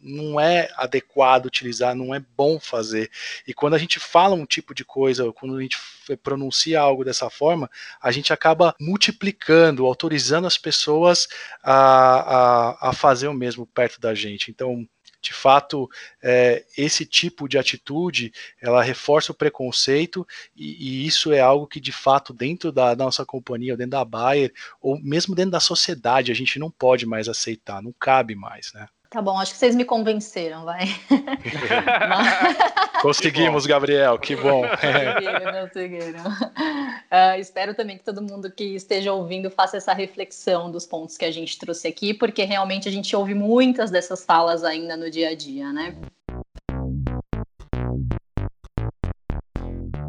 não 0.01 0.39
é 0.39 0.69
adequado 0.75 1.45
utilizar, 1.45 1.95
não 1.95 2.13
é 2.13 2.19
bom 2.19 2.59
fazer. 2.59 3.09
E 3.47 3.53
quando 3.53 3.73
a 3.73 3.77
gente 3.77 3.99
fala 3.99 4.35
um 4.35 4.45
tipo 4.45 4.73
de 4.73 4.83
coisa, 4.83 5.31
quando 5.33 5.57
a 5.57 5.61
gente 5.61 5.77
pronuncia 6.21 6.79
algo 6.79 7.03
dessa 7.03 7.29
forma, 7.29 7.69
a 8.01 8.11
gente 8.11 8.33
acaba 8.33 8.75
multiplicando, 8.79 9.85
autorizando 9.85 10.47
as 10.47 10.57
pessoas 10.57 11.27
a, 11.63 11.73
a, 11.73 12.89
a 12.89 12.93
fazer 12.93 13.27
o 13.27 13.33
mesmo 13.33 13.65
perto 13.65 13.99
da 13.99 14.13
gente. 14.13 14.51
Então, 14.51 14.87
de 15.25 15.33
fato, 15.33 15.89
é, 16.21 16.63
esse 16.77 17.03
tipo 17.03 17.47
de 17.49 17.57
atitude, 17.57 18.31
ela 18.61 18.83
reforça 18.83 19.31
o 19.31 19.35
preconceito 19.35 20.25
e, 20.55 21.03
e, 21.03 21.07
isso 21.07 21.33
é 21.33 21.39
algo 21.39 21.65
que, 21.65 21.79
de 21.79 21.91
fato, 21.91 22.31
dentro 22.31 22.71
da, 22.71 22.95
nossa 22.95 23.25
companhia, 23.25 23.75
dentro 23.75 23.91
da 23.91 24.05
Bayer, 24.05 24.53
ou 24.79 25.01
mesmo 25.01 25.33
dentro 25.33 25.51
da 25.51 25.59
sociedade, 25.59 26.31
a 26.31 26.35
gente 26.35 26.59
não 26.59 26.69
pode 26.69 27.07
mais 27.07 27.27
aceitar, 27.27 27.81
não 27.81 27.91
cabe 27.99 28.35
mais, 28.35 28.71
né? 28.73 28.87
Tá 29.15 29.21
bom, 29.21 29.39
acho 29.39 29.53
que 29.53 29.57
vocês 29.57 29.73
me 29.73 29.85
convenceram, 29.85 30.65
vai. 30.65 30.87
Conseguimos, 33.01 33.63
que 33.63 33.69
Gabriel, 33.69 34.19
que 34.19 34.35
bom. 34.35 34.63
conseguiram, 34.67 35.61
conseguiram. 35.61 36.23
Uh, 36.29 37.39
espero 37.39 37.73
também 37.73 37.97
que 37.97 38.03
todo 38.03 38.21
mundo 38.21 38.51
que 38.51 38.75
esteja 38.75 39.13
ouvindo 39.13 39.49
faça 39.49 39.77
essa 39.77 39.93
reflexão 39.93 40.69
dos 40.69 40.85
pontos 40.85 41.17
que 41.17 41.23
a 41.23 41.31
gente 41.31 41.57
trouxe 41.57 41.87
aqui, 41.87 42.13
porque 42.13 42.43
realmente 42.43 42.89
a 42.89 42.91
gente 42.91 43.15
ouve 43.15 43.33
muitas 43.33 43.89
dessas 43.89 44.25
falas 44.25 44.65
ainda 44.65 44.97
no 44.97 45.09
dia 45.09 45.29
a 45.29 45.33
dia, 45.33 45.71
né? 45.71 45.95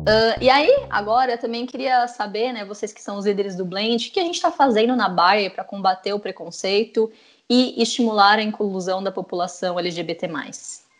Uh, 0.06 0.34
e 0.40 0.50
aí, 0.50 0.84
agora 0.90 1.32
eu 1.32 1.38
também 1.38 1.64
queria 1.64 2.08
saber, 2.08 2.52
né, 2.52 2.64
vocês 2.64 2.92
que 2.92 3.02
são 3.02 3.18
os 3.18 3.24
líderes 3.26 3.54
do 3.54 3.64
Blend, 3.64 4.08
o 4.08 4.12
que 4.12 4.18
a 4.18 4.24
gente 4.24 4.34
está 4.34 4.50
fazendo 4.50 4.96
na 4.96 5.08
Baia 5.08 5.48
para 5.48 5.62
combater 5.62 6.12
o 6.12 6.18
preconceito 6.18 7.08
e 7.48 7.80
estimular 7.80 8.38
a 8.38 8.42
inclusão 8.42 9.02
da 9.02 9.12
população 9.12 9.78
LGBT+. 9.78 10.28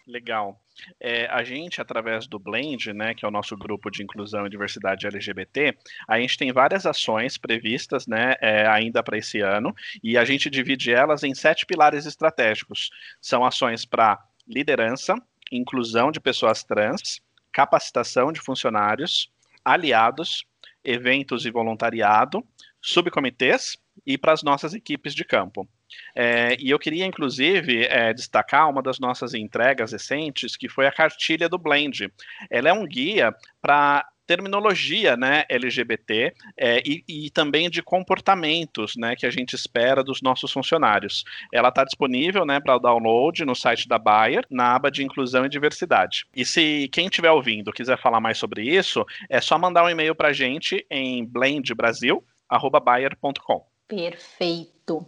Legal. 0.07 0.61
É, 1.01 1.27
a 1.27 1.43
gente, 1.43 1.81
através 1.81 2.27
do 2.29 2.39
Blend, 2.39 2.93
né, 2.93 3.15
que 3.15 3.25
é 3.25 3.29
o 3.29 3.31
nosso 3.31 3.57
grupo 3.57 3.91
de 3.91 4.03
inclusão 4.03 4.47
e 4.47 4.51
diversidade 4.51 5.07
LGBT, 5.07 5.77
a 6.07 6.21
gente 6.21 6.39
tem 6.39 6.53
várias 6.53 6.87
ações 6.87 7.37
previstas 7.37 8.07
né, 8.07 8.35
é, 8.41 8.67
ainda 8.67 9.03
para 9.03 9.19
esse 9.19 9.41
ano, 9.41 9.75
e 10.03 10.17
a 10.17 10.25
gente 10.25 10.49
divide 10.49 10.93
elas 10.93 11.25
em 11.25 11.35
sete 11.35 11.67
pilares 11.67 12.07
estratégicos. 12.07 12.91
São 13.21 13.45
ações 13.45 13.85
para 13.85 14.23
liderança, 14.47 15.17
inclusão 15.51 16.13
de 16.13 16.21
pessoas 16.21 16.63
trans, 16.63 17.21
capacitação 17.51 18.31
de 18.31 18.41
funcionários, 18.41 19.31
aliados, 19.65 20.45
eventos 20.85 21.45
e 21.47 21.51
voluntariado, 21.51 22.47
subcomitês 22.81 23.77
e 24.05 24.19
para 24.19 24.33
as 24.33 24.43
nossas 24.43 24.75
equipes 24.75 25.15
de 25.15 25.25
campo. 25.25 25.69
É, 26.15 26.57
e 26.59 26.71
eu 26.71 26.79
queria, 26.79 27.07
inclusive, 27.07 27.87
é, 27.87 28.13
destacar 28.13 28.69
uma 28.69 28.83
das 28.83 28.99
nossas 28.99 29.35
entregas 29.35 29.93
recentes, 29.93 30.57
que 30.57 30.69
foi 30.69 30.87
a 30.87 30.93
cartilha 30.93 31.49
do 31.49 31.59
Blend. 31.59 32.13
Ela 32.51 32.69
é 32.69 32.73
um 32.73 32.87
guia 32.87 33.35
para 33.61 34.07
terminologia 34.27 35.17
né, 35.17 35.45
LGBT 35.49 36.35
é, 36.57 36.83
e, 36.85 37.05
e, 37.09 37.31
também 37.31 37.71
de 37.71 37.81
comportamentos 37.81 38.97
né, 38.97 39.15
que 39.15 39.25
a 39.25 39.31
gente 39.31 39.55
espera 39.55 40.03
dos 40.03 40.21
nossos 40.21 40.51
funcionários. 40.53 41.23
Ela 41.53 41.69
está 41.69 41.85
disponível 41.85 42.45
né, 42.45 42.59
para 42.59 42.77
download 42.79 43.45
no 43.45 43.55
site 43.55 43.87
da 43.89 43.99
Bayer, 43.99 44.45
na 44.51 44.75
aba 44.75 44.91
de 44.91 45.05
inclusão 45.05 45.47
e 45.47 45.49
diversidade. 45.49 46.27
E 46.35 46.45
se 46.45 46.89
quem 46.93 47.07
estiver 47.07 47.31
ouvindo 47.31 47.73
quiser 47.73 47.97
falar 47.99 48.21
mais 48.21 48.39
sobre 48.39 48.63
isso, 48.63 49.07
é 49.31 49.41
só 49.41 49.57
mandar 49.59 49.85
um 49.85 49.91
e-mail 49.91 50.15
para 50.15 50.29
a 50.29 50.33
gente 50.33 50.87
em 50.91 51.25
blendbrasil.bayer.com. 51.25 53.76
Perfeito. 53.89 55.07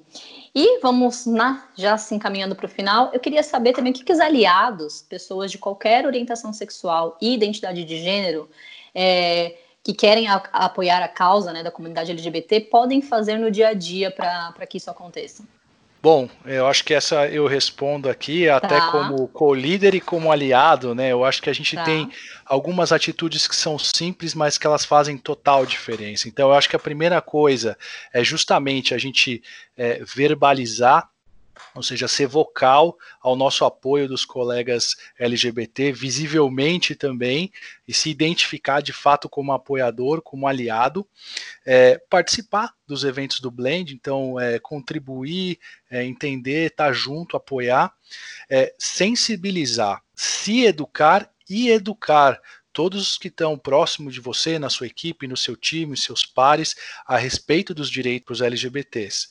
E 0.54 0.80
vamos 0.80 1.26
na, 1.26 1.68
já 1.76 1.96
se 1.98 2.14
encaminhando 2.14 2.54
para 2.54 2.66
o 2.66 2.68
final, 2.68 3.10
eu 3.12 3.20
queria 3.20 3.42
saber 3.42 3.72
também 3.72 3.92
o 3.92 3.94
que, 3.94 4.04
que, 4.04 4.12
os 4.12 4.20
aliados, 4.20 5.02
pessoas 5.02 5.50
de 5.50 5.58
qualquer 5.58 6.06
orientação 6.06 6.52
sexual 6.52 7.16
e 7.20 7.34
identidade 7.34 7.84
de 7.84 7.98
gênero, 7.98 8.48
é, 8.94 9.56
que 9.82 9.92
querem 9.92 10.28
a 10.28 10.36
apoiar 10.52 11.02
a 11.02 11.08
causa 11.08 11.52
né, 11.52 11.62
da 11.62 11.70
comunidade 11.70 12.10
LGBT, 12.10 12.60
podem 12.62 13.00
fazer 13.00 13.38
no 13.38 13.50
dia 13.50 13.68
a 13.68 13.74
dia 13.74 14.10
para 14.10 14.66
que 14.66 14.78
isso 14.78 14.90
aconteça. 14.90 15.44
Bom, 16.00 16.28
eu 16.44 16.66
acho 16.66 16.84
que 16.84 16.94
essa 16.94 17.26
eu 17.26 17.46
respondo 17.48 18.08
aqui 18.08 18.48
até 18.48 18.78
tá. 18.78 18.92
como 18.92 19.26
co-líder 19.28 19.96
e 19.96 20.00
como 20.00 20.30
aliado, 20.30 20.94
né? 20.94 21.10
Eu 21.10 21.24
acho 21.24 21.42
que 21.42 21.50
a 21.50 21.52
gente 21.52 21.74
tá. 21.74 21.82
tem 21.82 22.08
algumas 22.46 22.92
atitudes 22.92 23.48
que 23.48 23.56
são 23.56 23.76
simples, 23.76 24.32
mas 24.32 24.56
que 24.56 24.66
elas 24.66 24.84
fazem 24.84 25.18
total 25.18 25.66
diferença. 25.66 26.28
Então, 26.28 26.50
eu 26.50 26.54
acho 26.54 26.68
que 26.68 26.76
a 26.76 26.80
primeira 26.80 27.20
coisa 27.20 27.76
é 28.12 28.22
justamente 28.22 28.94
a 28.94 28.98
gente 28.98 29.42
é, 29.76 30.00
verbalizar 30.04 31.08
ou 31.74 31.82
seja, 31.82 32.08
ser 32.08 32.26
vocal 32.26 32.96
ao 33.20 33.36
nosso 33.36 33.64
apoio 33.64 34.08
dos 34.08 34.24
colegas 34.24 34.96
LGBT, 35.18 35.92
visivelmente 35.92 36.94
também, 36.94 37.52
e 37.86 37.94
se 37.94 38.10
identificar 38.10 38.80
de 38.80 38.92
fato 38.92 39.28
como 39.28 39.52
apoiador, 39.52 40.22
como 40.22 40.46
aliado, 40.46 41.06
é, 41.64 41.98
participar 42.10 42.72
dos 42.86 43.04
eventos 43.04 43.40
do 43.40 43.50
Blend, 43.50 43.94
então 43.94 44.38
é, 44.38 44.58
contribuir, 44.58 45.58
é, 45.90 46.04
entender, 46.04 46.70
estar 46.70 46.86
tá 46.86 46.92
junto, 46.92 47.36
apoiar, 47.36 47.92
é, 48.48 48.74
sensibilizar, 48.78 50.02
se 50.14 50.64
educar 50.64 51.30
e 51.48 51.70
educar 51.70 52.40
todos 52.72 53.10
os 53.10 53.18
que 53.18 53.28
estão 53.28 53.58
próximos 53.58 54.14
de 54.14 54.20
você, 54.20 54.58
na 54.58 54.70
sua 54.70 54.86
equipe, 54.86 55.26
no 55.26 55.36
seu 55.36 55.56
time, 55.56 55.96
seus 55.96 56.24
pares, 56.24 56.76
a 57.06 57.16
respeito 57.16 57.74
dos 57.74 57.90
direitos 57.90 58.40
LGBTs 58.40 59.28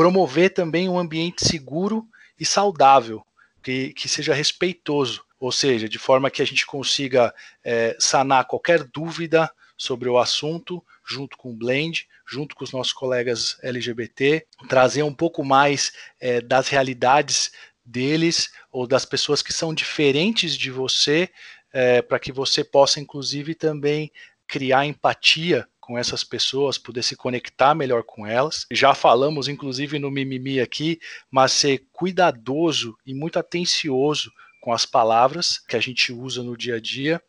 promover 0.00 0.54
também 0.54 0.88
um 0.88 0.98
ambiente 0.98 1.46
seguro 1.46 2.08
e 2.38 2.46
saudável, 2.46 3.22
que, 3.62 3.92
que 3.92 4.08
seja 4.08 4.32
respeitoso, 4.32 5.22
ou 5.38 5.52
seja, 5.52 5.86
de 5.90 5.98
forma 5.98 6.30
que 6.30 6.40
a 6.40 6.44
gente 6.46 6.64
consiga 6.64 7.34
é, 7.62 7.94
sanar 7.98 8.46
qualquer 8.46 8.82
dúvida 8.82 9.52
sobre 9.76 10.08
o 10.08 10.16
assunto, 10.16 10.82
junto 11.06 11.36
com 11.36 11.50
o 11.50 11.54
Blend, 11.54 12.08
junto 12.26 12.56
com 12.56 12.64
os 12.64 12.72
nossos 12.72 12.94
colegas 12.94 13.58
LGBT, 13.62 14.46
trazer 14.70 15.02
um 15.02 15.12
pouco 15.12 15.44
mais 15.44 15.92
é, 16.18 16.40
das 16.40 16.68
realidades 16.68 17.52
deles 17.84 18.50
ou 18.72 18.86
das 18.86 19.04
pessoas 19.04 19.42
que 19.42 19.52
são 19.52 19.74
diferentes 19.74 20.56
de 20.56 20.70
você, 20.70 21.28
é, 21.74 22.00
para 22.00 22.18
que 22.18 22.32
você 22.32 22.64
possa, 22.64 23.00
inclusive, 23.00 23.54
também 23.54 24.10
criar 24.46 24.86
empatia 24.86 25.68
com 25.90 25.98
essas 25.98 26.22
pessoas, 26.22 26.78
poder 26.78 27.02
se 27.02 27.16
conectar 27.16 27.74
melhor 27.74 28.04
com 28.04 28.24
elas. 28.24 28.64
Já 28.70 28.94
falamos, 28.94 29.48
inclusive, 29.48 29.98
no 29.98 30.08
mimimi 30.08 30.60
aqui, 30.60 31.00
mas 31.28 31.50
ser 31.50 31.84
cuidadoso 31.90 32.96
e 33.04 33.12
muito 33.12 33.40
atencioso 33.40 34.30
com 34.60 34.72
as 34.72 34.86
palavras 34.86 35.58
que 35.58 35.74
a 35.74 35.80
gente 35.80 36.12
usa 36.12 36.44
no 36.44 36.56
dia 36.56 36.76
a 36.76 36.80
dia 36.80 37.20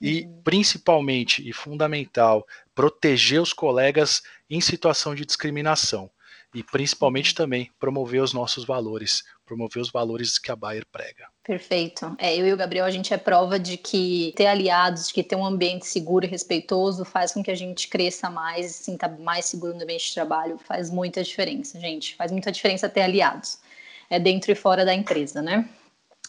e, 0.00 0.20
uhum. 0.20 0.42
principalmente 0.44 1.48
e 1.48 1.52
fundamental, 1.52 2.46
proteger 2.72 3.42
os 3.42 3.52
colegas 3.52 4.22
em 4.48 4.60
situação 4.60 5.12
de 5.12 5.26
discriminação 5.26 6.08
e 6.54 6.62
principalmente 6.62 7.30
uhum. 7.30 7.36
também 7.36 7.70
promover 7.78 8.22
os 8.22 8.32
nossos 8.32 8.64
valores, 8.64 9.24
promover 9.44 9.82
os 9.82 9.90
valores 9.90 10.38
que 10.38 10.50
a 10.50 10.56
Bayer 10.56 10.86
prega. 10.90 11.26
Perfeito. 11.42 12.14
É, 12.18 12.34
eu 12.34 12.46
e 12.46 12.52
o 12.52 12.56
Gabriel, 12.56 12.84
a 12.84 12.90
gente 12.90 13.12
é 13.12 13.18
prova 13.18 13.58
de 13.58 13.76
que 13.76 14.32
ter 14.36 14.46
aliados, 14.46 15.08
de 15.08 15.14
que 15.14 15.22
ter 15.22 15.36
um 15.36 15.44
ambiente 15.44 15.86
seguro 15.86 16.24
e 16.24 16.28
respeitoso 16.28 17.04
faz 17.04 17.32
com 17.32 17.42
que 17.42 17.50
a 17.50 17.56
gente 17.56 17.88
cresça 17.88 18.30
mais, 18.30 18.66
se 18.66 18.84
sinta 18.84 19.08
mais 19.08 19.46
seguro 19.46 19.74
no 19.74 19.82
ambiente 19.82 20.06
de 20.06 20.14
trabalho, 20.14 20.56
faz 20.58 20.90
muita 20.90 21.22
diferença, 21.22 21.78
gente. 21.80 22.14
Faz 22.14 22.30
muita 22.30 22.52
diferença 22.52 22.88
ter 22.88 23.02
aliados, 23.02 23.58
é 24.08 24.18
dentro 24.18 24.52
e 24.52 24.54
fora 24.54 24.84
da 24.84 24.94
empresa, 24.94 25.42
né? 25.42 25.68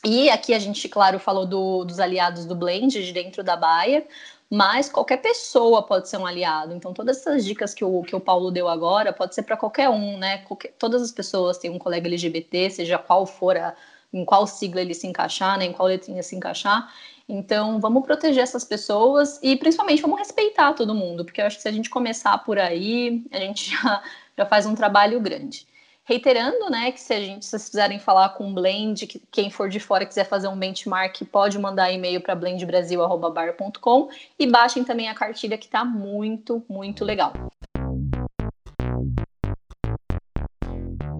E 0.03 0.29
aqui 0.29 0.53
a 0.53 0.59
gente, 0.59 0.87
claro, 0.87 1.17
falou 1.17 1.47
do, 1.47 1.83
dos 1.83 1.99
aliados 1.99 2.45
do 2.45 2.53
Blend 2.53 3.03
de 3.03 3.11
dentro 3.11 3.43
da 3.43 3.55
Bayer, 3.55 4.05
mas 4.49 4.89
qualquer 4.89 5.17
pessoa 5.17 5.83
pode 5.83 6.07
ser 6.07 6.17
um 6.17 6.25
aliado. 6.25 6.73
Então, 6.73 6.93
todas 6.93 7.17
essas 7.17 7.43
dicas 7.43 7.73
que 7.73 7.83
o, 7.83 8.03
que 8.03 8.15
o 8.15 8.19
Paulo 8.19 8.51
deu 8.51 8.67
agora 8.67 9.11
pode 9.11 9.33
ser 9.33 9.43
para 9.43 9.57
qualquer 9.57 9.89
um, 9.89 10.17
né? 10.17 10.39
Qualquer, 10.39 10.73
todas 10.77 11.01
as 11.01 11.11
pessoas 11.11 11.57
têm 11.57 11.71
um 11.71 11.79
colega 11.79 12.07
LGBT, 12.07 12.69
seja 12.69 12.97
qual 12.97 13.25
for 13.25 13.57
a, 13.57 13.75
em 14.13 14.23
qual 14.23 14.45
sigla 14.45 14.81
ele 14.81 14.93
se 14.93 15.07
encaixar, 15.07 15.57
né? 15.57 15.65
Em 15.65 15.73
qual 15.73 15.87
letrinha 15.87 16.21
se 16.21 16.35
encaixar. 16.35 16.93
Então, 17.27 17.79
vamos 17.79 18.03
proteger 18.03 18.43
essas 18.43 18.63
pessoas 18.63 19.39
e, 19.41 19.57
principalmente, 19.57 20.01
vamos 20.01 20.19
respeitar 20.19 20.73
todo 20.73 20.93
mundo, 20.93 21.25
porque 21.25 21.41
eu 21.41 21.45
acho 21.47 21.55
que 21.57 21.63
se 21.63 21.67
a 21.67 21.71
gente 21.71 21.89
começar 21.89 22.37
por 22.39 22.59
aí, 22.59 23.25
a 23.31 23.39
gente 23.39 23.71
já, 23.81 24.03
já 24.37 24.45
faz 24.45 24.65
um 24.65 24.75
trabalho 24.75 25.19
grande. 25.19 25.67
Reiterando, 26.07 26.69
né, 26.69 26.91
que 26.91 27.01
se 27.01 27.11
a 27.11 27.19
gente, 27.19 27.45
se 27.45 27.49
vocês 27.49 27.65
quiserem 27.67 27.97
falar 27.97 28.29
com 28.29 28.51
o 28.51 28.53
Blend, 28.53 29.07
que 29.07 29.19
quem 29.31 29.49
for 29.49 29.69
de 29.69 29.79
fora 29.79 30.05
quiser 30.05 30.25
fazer 30.25 30.47
um 30.47 30.55
benchmark, 30.55 31.19
pode 31.31 31.57
mandar 31.57 31.91
e-mail 31.91 32.21
para 32.21 32.35
blendbrasil@bar.com 32.35 34.09
e 34.37 34.45
baixem 34.45 34.83
também 34.83 35.09
a 35.09 35.15
cartilha 35.15 35.57
que 35.57 35.65
está 35.65 35.83
muito, 35.83 36.63
muito 36.69 37.03
legal. 37.03 37.33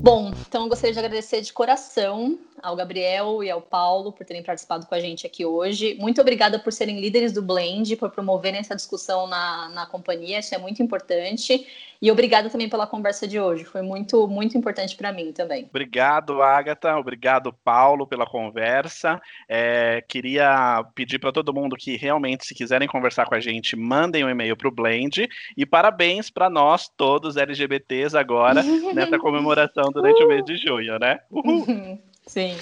Bom, 0.04 0.32
então 0.48 0.66
eu 0.66 0.70
gostaria 0.70 0.94
de 0.94 1.00
agradecer 1.00 1.42
de 1.42 1.52
coração 1.52 2.38
ao 2.66 2.76
Gabriel 2.76 3.44
e 3.44 3.50
ao 3.50 3.62
Paulo 3.62 4.12
por 4.12 4.26
terem 4.26 4.42
participado 4.42 4.88
com 4.88 4.96
a 4.96 5.00
gente 5.00 5.28
aqui 5.28 5.46
hoje. 5.46 5.96
Muito 6.00 6.20
obrigada 6.20 6.58
por 6.58 6.74
serem 6.74 7.00
líderes 7.00 7.32
do 7.32 7.42
Blend, 7.42 7.96
por 7.96 8.10
promoverem 8.10 8.60
essa 8.60 8.76
discussão 8.76 9.28
na, 9.28 9.70
na 9.70 9.86
companhia, 9.86 10.40
isso 10.40 10.56
é 10.56 10.58
muito 10.58 10.82
importante. 10.82 11.68
E 12.02 12.12
obrigada 12.12 12.50
também 12.50 12.68
pela 12.68 12.86
conversa 12.86 13.28
de 13.28 13.40
hoje, 13.40 13.64
foi 13.64 13.82
muito, 13.82 14.28
muito 14.28 14.58
importante 14.58 14.96
para 14.96 15.12
mim 15.12 15.32
também. 15.32 15.66
Obrigado, 15.70 16.42
Agatha, 16.42 16.98
obrigado, 16.98 17.54
Paulo, 17.64 18.06
pela 18.06 18.26
conversa. 18.26 19.22
É, 19.48 20.04
queria 20.08 20.84
pedir 20.94 21.20
para 21.20 21.32
todo 21.32 21.54
mundo 21.54 21.76
que 21.76 21.96
realmente, 21.96 22.46
se 22.46 22.56
quiserem 22.56 22.88
conversar 22.88 23.26
com 23.26 23.36
a 23.36 23.40
gente, 23.40 23.76
mandem 23.76 24.26
um 24.26 24.30
e-mail 24.30 24.58
para 24.58 24.68
o 24.68 24.72
Blend. 24.72 25.30
E 25.56 25.66
parabéns 25.66 26.30
para 26.30 26.50
nós, 26.50 26.90
todos 26.90 27.38
LGBTs, 27.38 28.18
agora, 28.18 28.62
nessa 28.94 29.18
comemoração 29.18 29.92
durante 29.92 30.22
uh! 30.22 30.26
o 30.26 30.30
mês 30.30 30.44
de 30.44 30.58
junho, 30.58 30.98
né? 31.00 31.20
Uhul. 31.32 32.02
Sim. 32.28 32.58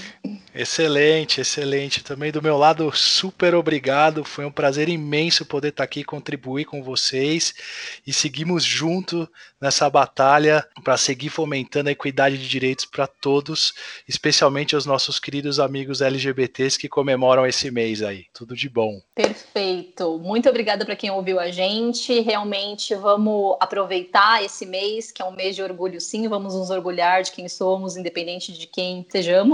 Excelente, 0.53 1.41
excelente. 1.41 2.03
Também 2.03 2.31
do 2.31 2.41
meu 2.41 2.57
lado, 2.57 2.91
super 2.93 3.55
obrigado. 3.55 4.23
Foi 4.23 4.45
um 4.45 4.51
prazer 4.51 4.89
imenso 4.89 5.45
poder 5.45 5.69
estar 5.69 5.83
aqui 5.83 6.01
e 6.01 6.05
contribuir 6.05 6.65
com 6.65 6.83
vocês. 6.83 7.55
E 8.05 8.13
seguimos 8.13 8.63
junto 8.63 9.27
nessa 9.59 9.89
batalha 9.89 10.67
para 10.83 10.97
seguir 10.97 11.29
fomentando 11.29 11.89
a 11.89 11.91
equidade 11.93 12.37
de 12.37 12.47
direitos 12.47 12.85
para 12.85 13.07
todos, 13.07 13.73
especialmente 14.07 14.75
os 14.75 14.85
nossos 14.85 15.19
queridos 15.19 15.59
amigos 15.59 16.01
LGBTs 16.01 16.77
que 16.77 16.89
comemoram 16.89 17.45
esse 17.45 17.71
mês 17.71 18.03
aí. 18.03 18.25
Tudo 18.33 18.55
de 18.55 18.69
bom. 18.69 19.01
Perfeito. 19.15 20.19
Muito 20.19 20.49
obrigada 20.49 20.85
para 20.85 20.95
quem 20.95 21.09
ouviu 21.09 21.39
a 21.39 21.49
gente. 21.49 22.19
Realmente 22.19 22.93
vamos 22.93 23.55
aproveitar 23.59 24.43
esse 24.43 24.65
mês, 24.65 25.11
que 25.11 25.21
é 25.21 25.25
um 25.25 25.31
mês 25.31 25.55
de 25.55 25.63
orgulho, 25.63 26.01
sim. 26.01 26.27
Vamos 26.27 26.53
nos 26.53 26.69
orgulhar 26.69 27.23
de 27.23 27.31
quem 27.31 27.47
somos, 27.47 27.95
independente 27.95 28.51
de 28.51 28.67
quem 28.67 29.05
sejamos. 29.09 29.52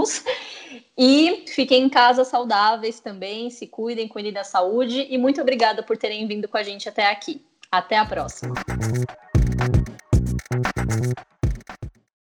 E 0.96 1.44
fiquem 1.48 1.84
em 1.84 1.88
casa 1.88 2.24
saudáveis 2.24 3.00
também, 3.00 3.50
se 3.50 3.66
cuidem, 3.66 4.06
cuidem 4.06 4.32
da 4.32 4.44
saúde. 4.44 5.06
E 5.08 5.16
muito 5.16 5.40
obrigada 5.40 5.82
por 5.82 5.96
terem 5.96 6.26
vindo 6.26 6.46
com 6.46 6.56
a 6.56 6.62
gente 6.62 6.88
até 6.88 7.10
aqui. 7.10 7.42
Até 7.70 7.96
a 7.96 8.04
próxima. 8.04 8.54